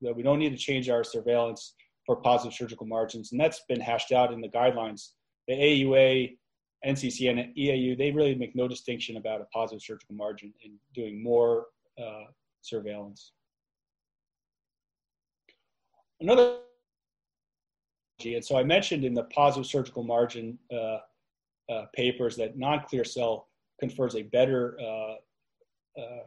that 0.02 0.16
we 0.16 0.22
don't 0.22 0.38
need 0.38 0.50
to 0.50 0.56
change 0.56 0.88
our 0.88 1.02
surveillance 1.02 1.74
for 2.04 2.16
positive 2.16 2.54
surgical 2.54 2.86
margins. 2.86 3.32
And 3.32 3.40
that's 3.40 3.62
been 3.68 3.80
hashed 3.80 4.12
out 4.12 4.32
in 4.32 4.40
the 4.40 4.48
guidelines. 4.48 5.10
The 5.48 5.54
AUA, 5.54 6.36
NCCN, 6.86 7.42
and 7.42 7.56
EAU, 7.56 7.98
they 7.98 8.12
really 8.12 8.36
make 8.36 8.54
no 8.54 8.68
distinction 8.68 9.16
about 9.16 9.40
a 9.40 9.44
positive 9.46 9.82
surgical 9.82 10.14
margin 10.14 10.52
in 10.62 10.74
doing 10.94 11.22
more 11.22 11.66
uh, 12.00 12.24
surveillance. 12.62 13.32
Another 16.20 16.58
and 18.24 18.42
so 18.42 18.56
I 18.56 18.64
mentioned 18.64 19.04
in 19.04 19.12
the 19.12 19.24
positive 19.24 19.66
surgical 19.66 20.02
margin 20.02 20.58
uh, 20.72 20.98
uh, 21.70 21.84
papers 21.94 22.36
that 22.36 22.56
non-clear 22.56 23.04
cell 23.04 23.48
confers 23.80 24.14
a 24.14 24.22
better 24.22 24.78
uh, 24.80 25.14
uh, 26.00 26.24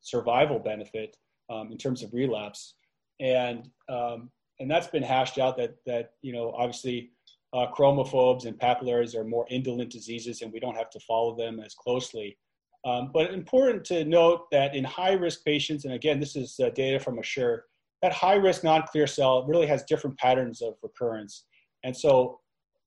survival 0.00 0.58
benefit 0.58 1.16
um, 1.50 1.70
in 1.70 1.78
terms 1.78 2.02
of 2.02 2.12
relapse, 2.12 2.74
and 3.20 3.68
um, 3.88 4.30
and 4.60 4.70
that's 4.70 4.86
been 4.88 5.02
hashed 5.02 5.38
out 5.38 5.56
that 5.56 5.76
that 5.86 6.12
you 6.22 6.32
know 6.32 6.52
obviously 6.56 7.10
uh, 7.52 7.66
chromophobes 7.76 8.46
and 8.46 8.58
papillaries 8.58 9.14
are 9.14 9.24
more 9.24 9.46
indolent 9.50 9.90
diseases, 9.90 10.42
and 10.42 10.52
we 10.52 10.60
don't 10.60 10.76
have 10.76 10.90
to 10.90 11.00
follow 11.00 11.36
them 11.36 11.60
as 11.60 11.74
closely. 11.74 12.36
Um, 12.84 13.10
but 13.12 13.32
important 13.32 13.84
to 13.86 14.04
note 14.04 14.50
that 14.50 14.74
in 14.74 14.82
high 14.82 15.12
risk 15.12 15.44
patients, 15.44 15.84
and 15.84 15.94
again, 15.94 16.18
this 16.18 16.34
is 16.34 16.58
uh, 16.58 16.70
data 16.70 16.98
from 16.98 17.18
ASSURE, 17.18 17.66
that 18.00 18.12
high 18.12 18.34
risk 18.34 18.64
non 18.64 18.82
clear 18.82 19.06
cell 19.06 19.46
really 19.46 19.66
has 19.66 19.84
different 19.84 20.18
patterns 20.18 20.62
of 20.62 20.74
recurrence. 20.82 21.44
And 21.84 21.96
so, 21.96 22.40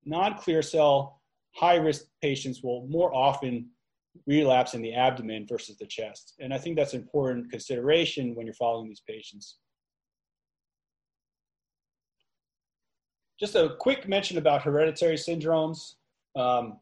non 0.03 0.37
clear 0.37 0.61
cell 0.61 1.21
high 1.55 1.75
risk 1.75 2.05
patients 2.21 2.61
will 2.61 2.85
more 2.87 3.13
often 3.13 3.69
relapse 4.27 4.73
in 4.73 4.81
the 4.81 4.93
abdomen 4.93 5.45
versus 5.47 5.77
the 5.77 5.85
chest. 5.85 6.33
And 6.39 6.53
I 6.53 6.57
think 6.57 6.75
that's 6.75 6.93
an 6.93 7.01
important 7.01 7.49
consideration 7.49 8.35
when 8.35 8.45
you're 8.45 8.55
following 8.55 8.87
these 8.87 9.03
patients. 9.07 9.57
Just 13.39 13.55
a 13.55 13.75
quick 13.79 14.07
mention 14.07 14.37
about 14.37 14.61
hereditary 14.61 15.15
syndromes. 15.15 15.95
Um, 16.35 16.79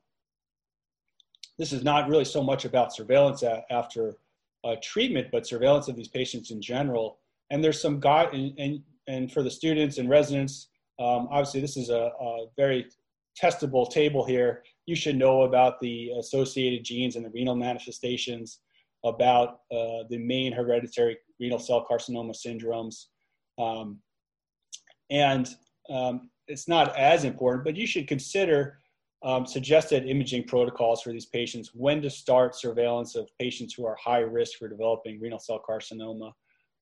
this 1.58 1.74
is 1.74 1.84
not 1.84 2.10
really 2.10 2.26
so 2.26 2.44
much 2.44 2.66
about 2.66 2.94
surveillance 2.94 3.44
after 3.70 4.18
uh, 4.64 4.76
treatment, 4.82 5.28
but 5.32 5.46
surveillance 5.48 5.88
of 5.88 5.96
these 5.96 6.08
patients 6.08 6.52
in 6.52 6.62
general. 6.62 7.20
And 7.50 7.64
there's 7.64 7.82
some 7.82 8.00
guide, 8.00 8.34
and, 8.34 8.54
and, 8.58 8.82
and 9.08 9.32
for 9.32 9.44
the 9.44 9.52
students 9.52 9.98
and 9.98 10.10
residents, 10.10 10.70
um, 11.00 11.28
obviously 11.32 11.60
this 11.62 11.78
is 11.78 11.90
a, 11.90 12.12
a, 12.20 12.46
very 12.56 12.88
testable 13.42 13.90
table 13.90 14.26
here. 14.26 14.64
You 14.86 14.96
should 14.96 15.16
know 15.16 15.44
about 15.44 15.80
the 15.80 16.12
associated 16.20 16.84
genes 16.84 17.16
and 17.16 17.26
the 17.26 17.30
renal 17.30 17.56
manifestations, 17.56 18.60
about 19.04 19.60
uh, 19.72 20.04
the 20.10 20.18
main 20.18 20.54
hereditary 20.54 21.18
renal 21.40 21.60
cell 21.60 21.86
carcinoma 21.90 22.34
syndromes. 22.36 23.06
Um, 23.60 24.00
and 25.10 25.50
um, 25.90 26.30
it's 26.48 26.68
not 26.68 26.96
as 26.98 27.24
important, 27.24 27.66
but 27.66 27.76
you 27.76 27.86
should 27.86 28.08
consider 28.08 28.80
um, 29.24 29.46
suggested 29.46 30.06
imaging 30.06 30.44
protocols 30.44 31.02
for 31.02 31.14
these 31.14 31.28
patients, 31.28 31.72
when 31.74 32.02
to 32.02 32.10
start 32.10 32.56
surveillance 32.56 33.16
of 33.16 33.30
patients 33.40 33.74
who 33.74 33.86
are 33.86 33.96
high 33.96 34.20
risk 34.20 34.58
for 34.60 34.68
developing 34.68 35.20
renal 35.20 35.40
cell 35.40 35.62
carcinoma. 35.68 36.32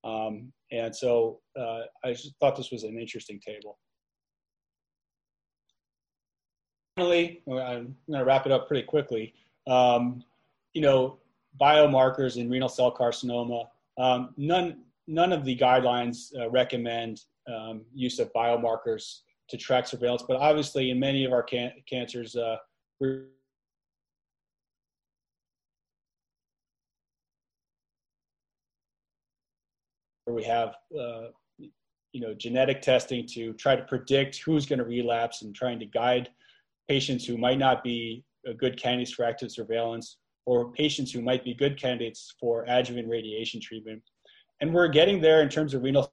Um, 0.04 0.52
and 0.72 0.94
so 0.94 1.40
uh, 1.58 1.82
I 2.04 2.16
thought 2.40 2.56
this 2.56 2.72
was 2.72 2.82
an 2.82 2.98
interesting 2.98 3.40
table. 3.40 3.78
Finally, 6.96 7.40
I'm 7.48 7.96
going 8.06 8.18
to 8.18 8.24
wrap 8.24 8.44
it 8.44 8.52
up 8.52 8.68
pretty 8.68 8.82
quickly. 8.82 9.34
Um, 9.66 10.22
you 10.74 10.82
know, 10.82 11.18
biomarkers 11.60 12.36
in 12.36 12.50
renal 12.50 12.68
cell 12.68 12.94
carcinoma, 12.94 13.66
um, 13.98 14.34
none, 14.36 14.82
none 15.06 15.32
of 15.32 15.44
the 15.44 15.56
guidelines 15.56 16.36
uh, 16.38 16.50
recommend 16.50 17.22
um, 17.48 17.82
use 17.94 18.18
of 18.18 18.30
biomarkers 18.34 19.20
to 19.48 19.56
track 19.56 19.86
surveillance. 19.86 20.22
But 20.26 20.36
obviously, 20.36 20.90
in 20.90 21.00
many 21.00 21.24
of 21.24 21.32
our 21.32 21.42
can- 21.42 21.72
cancers, 21.88 22.36
uh, 22.36 22.56
where 22.98 23.24
we 30.26 30.44
have 30.44 30.74
uh, 30.98 31.28
you 31.58 32.20
know 32.20 32.34
genetic 32.34 32.80
testing 32.80 33.26
to 33.26 33.52
try 33.54 33.76
to 33.76 33.82
predict 33.82 34.42
who's 34.44 34.66
going 34.66 34.78
to 34.78 34.84
relapse 34.84 35.42
and 35.42 35.54
trying 35.54 35.78
to 35.78 35.86
guide 35.86 36.28
patients 36.92 37.24
who 37.24 37.38
might 37.38 37.58
not 37.58 37.82
be 37.82 38.22
good 38.58 38.76
candidates 38.76 39.12
for 39.14 39.24
active 39.24 39.50
surveillance 39.50 40.18
or 40.44 40.72
patients 40.72 41.10
who 41.10 41.22
might 41.22 41.42
be 41.42 41.54
good 41.54 41.80
candidates 41.80 42.34
for 42.38 42.66
adjuvant 42.68 43.08
radiation 43.08 43.58
treatment. 43.62 44.02
And 44.60 44.74
we're 44.74 44.88
getting 44.88 45.18
there 45.18 45.40
in 45.40 45.48
terms 45.48 45.72
of 45.72 45.82
renal 45.82 46.12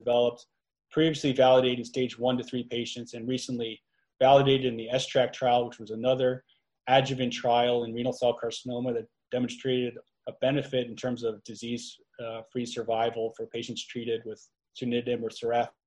developed, 0.00 0.46
previously 0.90 1.32
validated 1.32 1.78
in 1.78 1.84
stage 1.84 2.18
one 2.18 2.36
to 2.36 2.42
three 2.42 2.64
patients, 2.64 3.14
and 3.14 3.28
recently 3.28 3.80
validated 4.20 4.66
in 4.66 4.76
the 4.76 4.90
S-TRAC 4.90 5.32
trial, 5.32 5.64
which 5.68 5.78
was 5.78 5.90
another 5.90 6.42
adjuvant 6.88 7.32
trial 7.32 7.84
in 7.84 7.94
renal 7.94 8.12
cell 8.12 8.36
carcinoma 8.42 8.92
that 8.92 9.06
demonstrated 9.30 9.94
a 10.28 10.32
benefit 10.40 10.88
in 10.88 10.96
terms 10.96 11.22
of 11.22 11.42
disease-free 11.44 12.62
uh, 12.64 12.66
survival 12.66 13.32
for 13.36 13.46
patients 13.46 13.86
treated 13.86 14.20
with 14.24 14.40
sunitinib 14.76 15.22
or 15.22 15.30
sorafenib. 15.30 15.81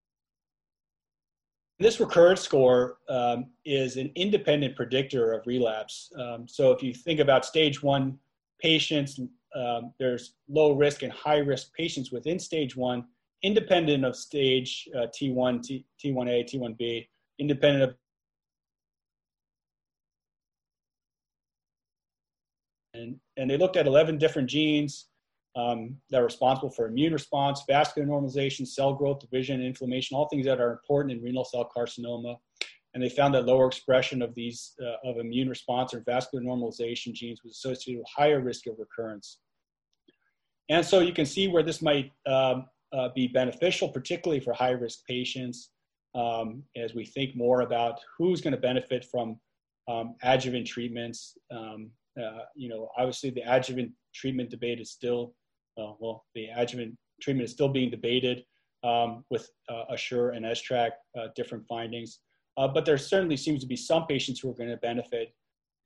This 1.77 1.99
recurrence 1.99 2.41
score 2.41 2.97
um, 3.09 3.47
is 3.65 3.97
an 3.97 4.11
independent 4.15 4.75
predictor 4.77 5.33
of 5.33 5.45
relapse. 5.45 6.11
Um, 6.17 6.47
so 6.47 6.71
if 6.71 6.81
you 6.81 6.93
think 6.93 7.19
about 7.19 7.45
stage 7.45 7.83
one 7.83 8.17
patients, 8.61 9.19
um, 9.55 9.93
there's 9.99 10.35
low 10.47 10.71
risk 10.71 11.03
and 11.03 11.11
high 11.11 11.39
risk 11.39 11.73
patients 11.73 12.11
within 12.11 12.39
stage 12.39 12.75
one 12.75 13.05
independent 13.43 14.03
of 14.03 14.15
stage 14.15 14.89
uh, 14.95 15.07
T1, 15.07 15.61
T, 15.61 15.85
T1A, 16.03 16.49
T1B, 16.49 17.07
independent 17.37 17.83
of 17.83 17.95
and, 22.95 23.19
and 23.35 23.49
they 23.49 23.57
looked 23.57 23.75
at 23.75 23.87
11 23.87 24.17
different 24.17 24.49
genes 24.49 25.07
um, 25.55 25.95
that 26.09 26.21
are 26.21 26.25
responsible 26.25 26.69
for 26.69 26.87
immune 26.87 27.13
response, 27.13 27.63
vascular 27.67 28.07
normalization, 28.07 28.67
cell 28.67 28.93
growth, 28.93 29.19
division, 29.19 29.61
inflammation, 29.61 30.15
all 30.15 30.27
things 30.27 30.45
that 30.45 30.59
are 30.59 30.71
important 30.71 31.13
in 31.13 31.23
renal 31.23 31.45
cell 31.45 31.69
carcinoma. 31.75 32.35
And 32.93 33.03
they 33.03 33.09
found 33.09 33.33
that 33.33 33.45
lower 33.45 33.67
expression 33.67 34.21
of 34.21 34.33
these 34.35 34.73
uh, 34.81 35.09
of 35.09 35.17
immune 35.17 35.49
response 35.49 35.93
or 35.93 36.01
vascular 36.05 36.43
normalization 36.43 37.13
genes 37.13 37.41
was 37.43 37.53
associated 37.53 37.99
with 37.99 38.07
higher 38.15 38.39
risk 38.39 38.67
of 38.67 38.75
recurrence. 38.79 39.39
And 40.69 40.85
so 40.85 40.99
you 40.99 41.13
can 41.13 41.25
see 41.25 41.47
where 41.47 41.63
this 41.63 41.81
might 41.81 42.11
um, 42.25 42.65
uh, 42.93 43.09
be 43.13 43.27
beneficial, 43.27 43.89
particularly 43.89 44.39
for 44.39 44.53
high 44.53 44.71
risk 44.71 44.99
patients, 45.07 45.71
um, 46.15 46.63
as 46.75 46.95
we 46.95 47.05
think 47.05 47.35
more 47.35 47.61
about 47.61 47.99
who's 48.17 48.41
going 48.41 48.55
to 48.55 48.59
benefit 48.59 49.05
from 49.05 49.37
um, 49.87 50.15
adjuvant 50.23 50.65
treatments. 50.65 51.37
Um, 51.51 51.91
uh, 52.21 52.45
you 52.55 52.69
know, 52.69 52.89
obviously 52.97 53.29
the 53.29 53.41
adjuvant 53.41 53.91
treatment 54.13 54.49
debate 54.49 54.79
is 54.79 54.91
still, 54.91 55.33
uh, 55.77 55.93
well, 55.99 56.25
the 56.35 56.47
adjuvant 56.55 56.95
treatment 57.21 57.45
is 57.45 57.51
still 57.51 57.69
being 57.69 57.89
debated 57.89 58.43
um, 58.83 59.23
with 59.29 59.49
uh, 59.69 59.83
Assure 59.89 60.31
and 60.31 60.45
S-TRAC 60.45 60.91
uh, 61.19 61.27
different 61.35 61.65
findings. 61.67 62.19
Uh, 62.57 62.67
but 62.67 62.85
there 62.85 62.97
certainly 62.97 63.37
seems 63.37 63.61
to 63.61 63.67
be 63.67 63.75
some 63.75 64.05
patients 64.05 64.39
who 64.39 64.49
are 64.49 64.53
going 64.53 64.69
to 64.69 64.77
benefit, 64.77 65.33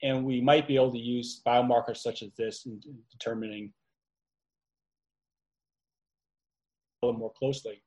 and 0.04 0.24
we 0.24 0.40
might 0.40 0.68
be 0.68 0.76
able 0.76 0.92
to 0.92 1.00
use 1.00 1.42
biomarkers 1.46 1.98
such 1.98 2.22
as 2.22 2.32
this 2.38 2.66
in, 2.66 2.80
in 2.86 2.98
determining 3.12 3.74
more 7.02 7.32
closely. 7.38 7.82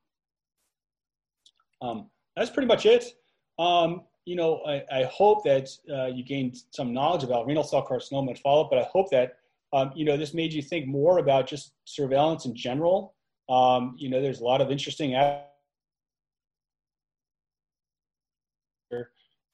Um, 1.82 2.10
that's 2.34 2.50
pretty 2.50 2.66
much 2.66 2.86
it. 2.86 3.12
Um, 3.58 4.02
you 4.24 4.36
know, 4.36 4.62
I, 4.66 4.84
I 4.90 5.04
hope 5.04 5.44
that 5.44 5.68
uh, 5.92 6.06
you 6.06 6.24
gained 6.24 6.56
some 6.70 6.92
knowledge 6.92 7.24
about 7.24 7.46
renal 7.46 7.64
cell 7.64 7.86
carcinoma 7.86 8.28
and 8.28 8.38
follow-up, 8.38 8.70
but 8.70 8.78
I 8.78 8.84
hope 8.84 9.10
that, 9.10 9.34
um, 9.72 9.92
you 9.94 10.04
know, 10.04 10.16
this 10.16 10.34
made 10.34 10.52
you 10.52 10.62
think 10.62 10.86
more 10.86 11.18
about 11.18 11.46
just 11.46 11.72
surveillance 11.84 12.44
in 12.44 12.54
general. 12.54 13.14
Um, 13.48 13.94
you 13.98 14.10
know, 14.10 14.20
there's 14.20 14.40
a 14.40 14.44
lot 14.44 14.60
of 14.60 14.70
interesting 14.70 15.14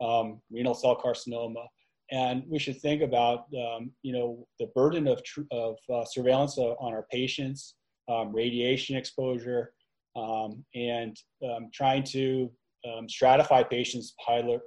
um, 0.01 0.41
renal 0.51 0.75
cell 0.75 0.97
carcinoma. 0.97 1.67
And 2.11 2.43
we 2.49 2.59
should 2.59 2.81
think 2.81 3.03
about, 3.03 3.45
um, 3.55 3.93
you 4.03 4.13
know, 4.13 4.47
the 4.59 4.67
burden 4.75 5.07
of, 5.07 5.21
of 5.53 5.77
uh, 5.93 6.05
surveillance 6.05 6.59
uh, 6.59 6.73
on 6.81 6.95
our 6.95 7.07
patients, 7.11 7.75
um, 8.09 8.33
radiation 8.33 8.97
exposure, 8.97 9.73
um, 10.17 10.65
and 10.75 11.17
trying 11.73 12.03
to 12.03 12.51
stratify 13.07 13.69
patients 13.69 14.15
pilot 14.25 14.63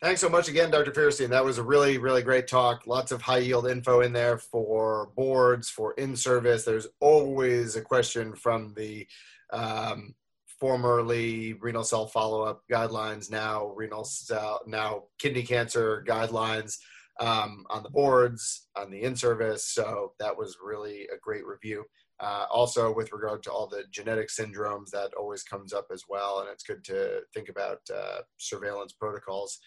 Thanks 0.00 0.20
so 0.20 0.28
much 0.28 0.48
again, 0.48 0.70
Dr. 0.70 0.92
Fierstein. 0.92 1.30
That 1.30 1.44
was 1.44 1.58
a 1.58 1.62
really, 1.62 1.98
really 1.98 2.22
great 2.22 2.46
talk. 2.46 2.86
Lots 2.86 3.10
of 3.10 3.20
high 3.20 3.38
yield 3.38 3.66
info 3.66 4.02
in 4.02 4.12
there 4.12 4.38
for 4.38 5.10
boards, 5.16 5.68
for 5.68 5.92
in 5.94 6.14
service. 6.14 6.64
There's 6.64 6.86
always 7.00 7.74
a 7.74 7.82
question 7.82 8.36
from 8.36 8.74
the 8.76 9.08
um, 9.52 10.14
formerly 10.60 11.54
renal 11.54 11.82
cell 11.82 12.06
follow-up 12.06 12.62
guidelines, 12.70 13.28
now 13.28 13.72
renal 13.74 14.04
cell, 14.04 14.60
now 14.68 15.02
kidney 15.18 15.42
cancer 15.42 16.04
guidelines 16.06 16.78
um, 17.18 17.64
on 17.68 17.82
the 17.82 17.90
boards, 17.90 18.68
on 18.76 18.92
the 18.92 19.02
in-service. 19.02 19.66
So 19.66 20.12
that 20.20 20.36
was 20.36 20.58
really 20.62 21.08
a 21.12 21.18
great 21.20 21.44
review. 21.44 21.84
Uh, 22.20 22.46
also, 22.52 22.92
with 22.92 23.12
regard 23.12 23.42
to 23.44 23.52
all 23.52 23.68
the 23.68 23.84
genetic 23.90 24.28
syndromes, 24.28 24.90
that 24.90 25.12
always 25.14 25.42
comes 25.44 25.72
up 25.72 25.86
as 25.92 26.04
well, 26.08 26.40
and 26.40 26.48
it's 26.48 26.64
good 26.64 26.82
to 26.84 27.20
think 27.32 27.48
about 27.48 27.78
uh, 27.94 28.18
surveillance 28.38 28.92
protocols. 28.92 29.58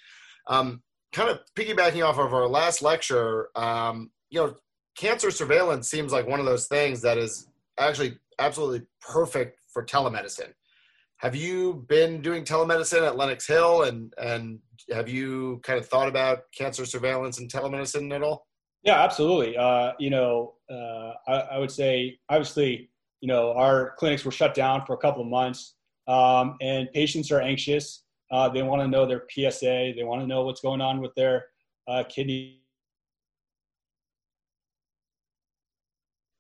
Um, 0.48 0.82
kind 1.14 1.30
of 1.30 1.40
piggybacking 1.56 2.06
off 2.06 2.18
of 2.18 2.34
our 2.34 2.48
last 2.48 2.82
lecture, 2.82 3.50
um, 3.56 4.12
you 4.30 4.40
know, 4.40 4.56
cancer 4.98 5.32
surveillance 5.32 5.90
seems 5.90 6.12
like 6.12 6.28
one 6.28 6.40
of 6.40 6.46
those 6.46 6.68
things 6.68 7.02
that 7.02 7.18
is 7.18 7.48
actually 7.80 8.18
absolutely 8.40 8.86
perfect 9.02 9.60
for 9.74 9.86
telemedicine 9.86 10.54
have 11.22 11.36
you 11.36 11.86
been 11.88 12.20
doing 12.22 12.44
telemedicine 12.44 13.06
at 13.06 13.16
Lenox 13.16 13.46
Hill 13.46 13.84
and 13.84 14.12
and 14.18 14.60
have 14.92 15.08
you 15.08 15.60
kind 15.64 15.78
of 15.78 15.88
thought 15.88 16.08
about 16.08 16.40
cancer 16.58 16.84
surveillance 16.84 17.38
and 17.40 17.50
telemedicine 17.50 18.12
at 18.14 18.24
all? 18.24 18.48
Yeah, 18.84 19.04
absolutely. 19.04 19.56
Uh, 19.56 19.92
you 20.00 20.10
know, 20.10 20.56
uh, 20.72 21.14
I, 21.28 21.34
I, 21.52 21.58
would 21.60 21.70
say 21.70 22.18
obviously, 22.30 22.90
you 23.22 23.28
know, 23.28 23.54
our 23.54 23.94
clinics 24.00 24.26
were 24.26 24.32
shut 24.32 24.56
down 24.56 24.84
for 24.88 24.94
a 24.94 24.98
couple 24.98 25.22
of 25.22 25.28
months, 25.28 25.76
um, 26.08 26.58
and 26.60 26.92
patients 26.92 27.32
are 27.32 27.40
anxious. 27.40 28.04
Uh, 28.32 28.48
they 28.50 28.64
want 28.64 28.82
to 28.82 28.88
know 28.88 29.06
their 29.06 29.24
PSA. 29.30 29.94
They 29.96 30.04
want 30.04 30.22
to 30.22 30.28
know 30.28 30.44
what's 30.44 30.62
going 30.62 30.82
on 30.82 31.02
with 31.02 31.14
their 31.16 31.46
uh, 31.88 32.04
kidney. 32.08 32.62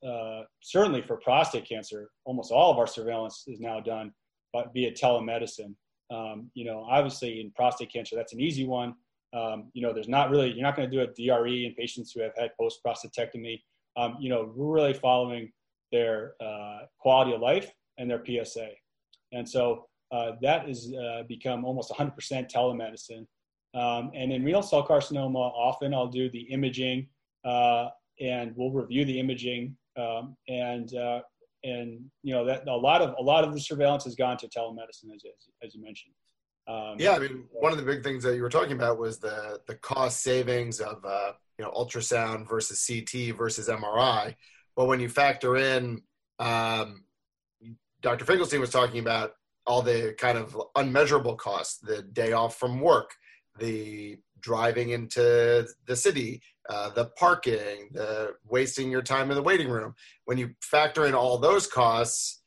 Uh, 0.05 0.43
certainly 0.61 1.01
for 1.01 1.17
prostate 1.17 1.67
cancer, 1.67 2.09
almost 2.25 2.51
all 2.51 2.71
of 2.71 2.77
our 2.77 2.87
surveillance 2.87 3.43
is 3.47 3.59
now 3.59 3.79
done 3.79 4.11
but 4.53 4.73
via 4.73 4.91
telemedicine. 4.91 5.75
Um, 6.09 6.51
you 6.53 6.65
know, 6.65 6.85
obviously 6.89 7.39
in 7.39 7.51
prostate 7.51 7.91
cancer, 7.91 8.15
that's 8.15 8.33
an 8.33 8.41
easy 8.41 8.65
one. 8.65 8.95
Um, 9.33 9.69
you 9.73 9.81
know, 9.81 9.93
there's 9.93 10.09
not 10.09 10.29
really, 10.29 10.51
you're 10.51 10.63
not 10.63 10.75
going 10.75 10.89
to 10.89 10.95
do 10.95 11.01
a 11.01 11.07
DRE 11.07 11.65
in 11.65 11.73
patients 11.75 12.11
who 12.11 12.21
have 12.21 12.33
had 12.37 12.51
post 12.59 12.81
prostatectomy. 12.85 13.61
Um, 13.95 14.17
you 14.19 14.29
know, 14.29 14.51
we're 14.53 14.73
really 14.73 14.93
following 14.93 15.51
their 15.91 16.33
uh, 16.41 16.79
quality 16.99 17.33
of 17.33 17.41
life 17.41 17.71
and 17.97 18.09
their 18.09 18.21
PSA. 18.25 18.69
And 19.31 19.47
so 19.47 19.85
uh, 20.11 20.33
that 20.41 20.67
has 20.67 20.91
uh, 20.93 21.23
become 21.27 21.63
almost 21.65 21.91
100% 21.91 22.13
telemedicine. 22.51 23.25
Um, 23.73 24.11
and 24.13 24.33
in 24.33 24.43
renal 24.43 24.61
cell 24.61 24.85
carcinoma, 24.85 25.35
often 25.35 25.93
I'll 25.93 26.07
do 26.07 26.29
the 26.29 26.41
imaging 26.41 27.07
uh, 27.45 27.87
and 28.19 28.53
we'll 28.55 28.71
review 28.71 29.05
the 29.05 29.19
imaging 29.19 29.75
um, 29.97 30.35
and 30.47 30.93
uh, 30.95 31.21
and 31.63 32.03
you 32.23 32.33
know 32.33 32.45
that 32.45 32.67
a 32.67 32.75
lot 32.75 33.01
of 33.01 33.15
a 33.17 33.21
lot 33.21 33.43
of 33.43 33.53
the 33.53 33.59
surveillance 33.59 34.03
has 34.03 34.15
gone 34.15 34.37
to 34.37 34.47
telemedicine 34.47 35.13
as 35.13 35.23
as, 35.25 35.49
as 35.63 35.75
you 35.75 35.81
mentioned. 35.81 36.13
Um, 36.67 36.95
yeah, 36.99 37.11
I 37.11 37.19
mean, 37.19 37.45
one 37.51 37.71
of 37.71 37.77
the 37.77 37.83
big 37.83 38.03
things 38.03 38.23
that 38.23 38.35
you 38.35 38.41
were 38.41 38.49
talking 38.49 38.73
about 38.73 38.99
was 38.99 39.19
the 39.19 39.59
the 39.67 39.75
cost 39.75 40.21
savings 40.21 40.79
of 40.79 41.03
uh, 41.05 41.33
you 41.57 41.65
know 41.65 41.71
ultrasound 41.71 42.47
versus 42.47 42.85
CT 42.85 43.35
versus 43.35 43.67
MRI. 43.67 44.35
But 44.75 44.85
when 44.85 44.99
you 44.99 45.09
factor 45.09 45.57
in, 45.57 46.01
um, 46.39 47.03
Dr. 48.01 48.25
Finkelstein 48.25 48.61
was 48.61 48.69
talking 48.69 48.99
about 48.99 49.33
all 49.65 49.81
the 49.81 50.15
kind 50.17 50.37
of 50.37 50.59
unmeasurable 50.75 51.35
costs, 51.35 51.77
the 51.79 52.01
day 52.01 52.31
off 52.31 52.57
from 52.57 52.79
work, 52.79 53.13
the 53.59 54.17
driving 54.39 54.89
into 54.89 55.67
the 55.85 55.95
city, 55.95 56.41
uh, 56.69 56.89
the 56.89 57.05
parking, 57.17 57.89
the 57.91 58.33
wasting 58.45 58.89
your 58.89 59.01
time 59.01 59.29
in 59.29 59.35
the 59.35 59.43
waiting 59.43 59.69
room. 59.69 59.93
When 60.25 60.37
you 60.37 60.51
factor 60.61 61.05
in 61.05 61.13
all 61.13 61.37
those 61.37 61.67
costs, 61.67 62.41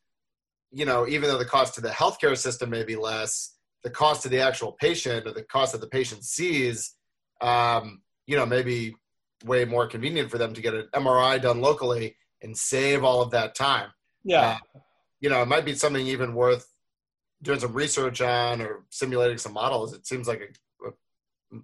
you 0.72 0.84
know, 0.84 1.06
even 1.06 1.28
though 1.28 1.38
the 1.38 1.44
cost 1.44 1.74
to 1.74 1.80
the 1.80 1.90
healthcare 1.90 2.36
system 2.36 2.70
may 2.70 2.84
be 2.84 2.96
less, 2.96 3.56
the 3.84 3.90
cost 3.90 4.22
to 4.22 4.28
the 4.28 4.40
actual 4.40 4.72
patient 4.72 5.26
or 5.26 5.32
the 5.32 5.42
cost 5.44 5.72
that 5.72 5.80
the 5.80 5.86
patient 5.86 6.24
sees, 6.24 6.96
um, 7.40 8.02
you 8.26 8.36
know, 8.36 8.46
maybe 8.46 8.94
way 9.44 9.64
more 9.64 9.86
convenient 9.86 10.30
for 10.30 10.38
them 10.38 10.54
to 10.54 10.62
get 10.62 10.74
an 10.74 10.88
MRI 10.94 11.40
done 11.40 11.60
locally 11.60 12.16
and 12.42 12.56
save 12.56 13.04
all 13.04 13.20
of 13.20 13.30
that 13.30 13.54
time. 13.54 13.90
Yeah. 14.24 14.58
Uh, 14.74 14.80
you 15.20 15.30
know, 15.30 15.42
it 15.42 15.46
might 15.46 15.64
be 15.64 15.74
something 15.74 16.06
even 16.06 16.34
worth 16.34 16.66
doing 17.44 17.60
some 17.60 17.72
research 17.72 18.20
on 18.20 18.60
or 18.60 18.84
simulating 18.90 19.38
some 19.38 19.52
models. 19.52 19.92
It 19.92 20.06
seems 20.06 20.26
like 20.26 20.40
it, 20.40 20.58
it 20.86 20.94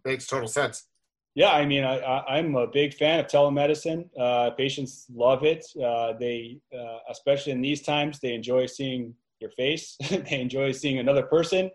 makes 0.04 0.26
total 0.26 0.48
sense. 0.48 0.86
Yeah, 1.34 1.52
I 1.52 1.64
mean, 1.64 1.84
I, 1.84 2.38
am 2.38 2.56
a 2.56 2.66
big 2.66 2.92
fan 2.94 3.20
of 3.20 3.26
telemedicine. 3.26 4.08
Uh, 4.18 4.50
patients 4.50 5.06
love 5.14 5.44
it. 5.44 5.64
Uh, 5.82 6.12
they, 6.18 6.58
uh, 6.76 6.98
especially 7.08 7.52
in 7.52 7.60
these 7.60 7.82
times, 7.82 8.18
they 8.18 8.34
enjoy 8.34 8.66
seeing 8.66 9.14
your 9.40 9.50
face. 9.50 9.96
they 10.10 10.40
enjoy 10.40 10.72
seeing 10.72 10.98
another 10.98 11.22
person, 11.22 11.70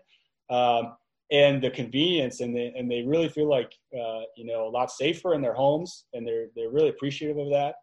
um, 0.50 0.94
and 1.32 1.62
the 1.62 1.70
convenience, 1.70 2.40
and 2.40 2.54
they 2.54 2.72
and 2.76 2.90
they 2.90 3.02
really 3.02 3.30
feel 3.30 3.48
like 3.48 3.72
uh, 3.98 4.20
you 4.36 4.44
know 4.44 4.68
a 4.68 4.70
lot 4.70 4.90
safer 4.90 5.34
in 5.34 5.40
their 5.40 5.54
homes, 5.54 6.04
and 6.12 6.26
they're 6.26 6.48
they're 6.54 6.70
really 6.70 6.90
appreciative 6.90 7.38
of 7.38 7.50
that, 7.50 7.76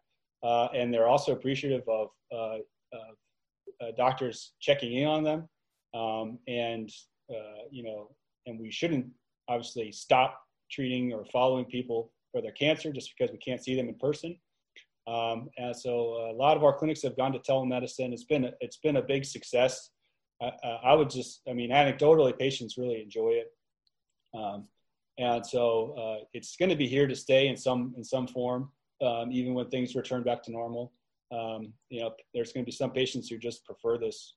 uh, 0.44 0.68
and 0.74 0.94
they're 0.94 1.08
also 1.08 1.32
appreciative 1.32 1.82
of, 1.88 2.08
uh, 2.32 2.58
of 2.92 3.96
doctors 3.96 4.52
checking 4.60 4.94
in 4.94 5.06
on 5.06 5.24
them, 5.24 5.48
um, 5.94 6.38
and 6.48 6.90
you 7.70 7.82
know, 7.82 8.10
and 8.46 8.60
we 8.60 8.70
shouldn't 8.70 9.06
obviously 9.48 9.92
stop 9.92 10.40
treating 10.70 11.12
or 11.12 11.24
following 11.26 11.64
people 11.64 12.12
for 12.32 12.42
their 12.42 12.52
cancer 12.52 12.92
just 12.92 13.12
because 13.16 13.32
we 13.32 13.38
can't 13.38 13.62
see 13.62 13.74
them 13.76 13.88
in 13.88 13.94
person. 13.94 14.36
Um, 15.06 15.50
and 15.58 15.76
so 15.76 16.30
a 16.30 16.34
lot 16.34 16.56
of 16.56 16.64
our 16.64 16.72
clinics 16.72 17.02
have 17.02 17.16
gone 17.16 17.32
to 17.32 17.38
telemedicine. 17.38 18.12
It's 18.12 18.24
been 18.24 18.46
a, 18.46 18.52
it's 18.60 18.78
been 18.78 18.96
a 18.96 19.02
big 19.02 19.24
success. 19.24 19.90
I, 20.42 20.50
I 20.84 20.94
would 20.94 21.10
just, 21.10 21.42
I 21.48 21.52
mean, 21.52 21.70
anecdotally, 21.70 22.38
patients 22.38 22.76
really 22.78 23.00
enjoy 23.00 23.40
it. 23.42 23.52
Um, 24.34 24.66
and 25.18 25.46
so 25.46 25.94
uh, 25.96 26.24
it's 26.32 26.56
going 26.56 26.70
to 26.70 26.76
be 26.76 26.88
here 26.88 27.06
to 27.06 27.14
stay 27.14 27.46
in 27.46 27.56
some 27.56 27.94
in 27.96 28.02
some 28.02 28.26
form, 28.26 28.70
um, 29.00 29.30
even 29.30 29.54
when 29.54 29.68
things 29.68 29.94
return 29.94 30.24
back 30.24 30.42
to 30.44 30.52
normal. 30.52 30.92
Um, 31.32 31.72
you 31.88 32.00
know, 32.00 32.12
there's 32.32 32.52
going 32.52 32.64
to 32.64 32.66
be 32.66 32.76
some 32.76 32.90
patients 32.90 33.28
who 33.28 33.38
just 33.38 33.64
prefer 33.64 33.98
this. 33.98 34.34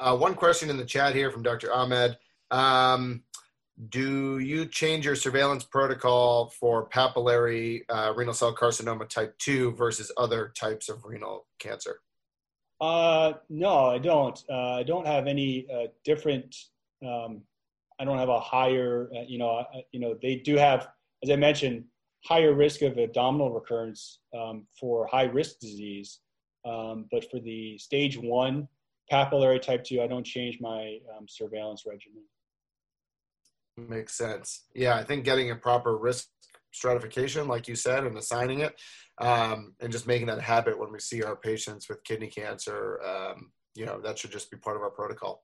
Uh, 0.00 0.16
one 0.16 0.34
question 0.34 0.70
in 0.70 0.76
the 0.76 0.84
chat 0.84 1.14
here 1.14 1.30
from 1.30 1.42
Dr. 1.42 1.72
Ahmed. 1.72 2.18
Um, 2.50 3.22
do 3.88 4.38
you 4.38 4.66
change 4.66 5.04
your 5.04 5.16
surveillance 5.16 5.64
protocol 5.64 6.50
for 6.50 6.88
papillary 6.88 7.82
uh, 7.88 8.12
renal 8.14 8.34
cell 8.34 8.54
carcinoma 8.54 9.08
type 9.08 9.36
2 9.38 9.72
versus 9.72 10.12
other 10.16 10.52
types 10.56 10.88
of 10.88 11.04
renal 11.04 11.46
cancer? 11.58 12.00
Uh, 12.80 13.34
no, 13.48 13.86
I 13.86 13.98
don't. 13.98 14.42
Uh, 14.50 14.74
I 14.74 14.82
don't 14.82 15.06
have 15.06 15.26
any 15.26 15.66
uh, 15.72 15.86
different. 16.04 16.54
Um, 17.04 17.42
I 17.98 18.04
don't 18.04 18.18
have 18.18 18.28
a 18.28 18.40
higher. 18.40 19.08
Uh, 19.16 19.22
you 19.26 19.38
know, 19.38 19.64
you 19.92 20.00
know, 20.00 20.16
they 20.20 20.36
do 20.36 20.56
have, 20.56 20.88
as 21.22 21.30
I 21.30 21.36
mentioned, 21.36 21.84
higher 22.24 22.52
risk 22.52 22.82
of 22.82 22.98
abdominal 22.98 23.52
recurrence 23.52 24.20
um, 24.36 24.66
for 24.78 25.06
high 25.06 25.24
risk 25.24 25.58
disease. 25.60 26.20
Um, 26.64 27.06
but 27.10 27.30
for 27.30 27.40
the 27.40 27.76
stage 27.78 28.16
one 28.16 28.68
papillary 29.10 29.60
type 29.60 29.84
two, 29.84 30.02
I 30.02 30.06
don't 30.06 30.24
change 30.24 30.58
my 30.60 30.98
um, 31.16 31.26
surveillance 31.28 31.84
regimen. 31.86 32.22
Makes 33.76 34.16
sense. 34.16 34.64
Yeah, 34.74 34.94
I 34.94 35.04
think 35.04 35.24
getting 35.24 35.50
a 35.50 35.56
proper 35.56 35.96
risk 35.96 36.28
stratification, 36.72 37.48
like 37.48 37.68
you 37.68 37.74
said, 37.74 38.04
and 38.04 38.16
assigning 38.16 38.60
it, 38.60 38.74
um, 39.20 39.74
and 39.80 39.92
just 39.92 40.06
making 40.06 40.26
that 40.26 40.40
habit 40.40 40.78
when 40.78 40.92
we 40.92 41.00
see 41.00 41.22
our 41.22 41.36
patients 41.36 41.88
with 41.88 42.04
kidney 42.04 42.28
cancer, 42.28 43.00
um, 43.04 43.50
you 43.74 43.86
know, 43.86 44.00
that 44.00 44.18
should 44.18 44.32
just 44.32 44.50
be 44.50 44.56
part 44.56 44.76
of 44.76 44.82
our 44.82 44.90
protocol. 44.90 45.42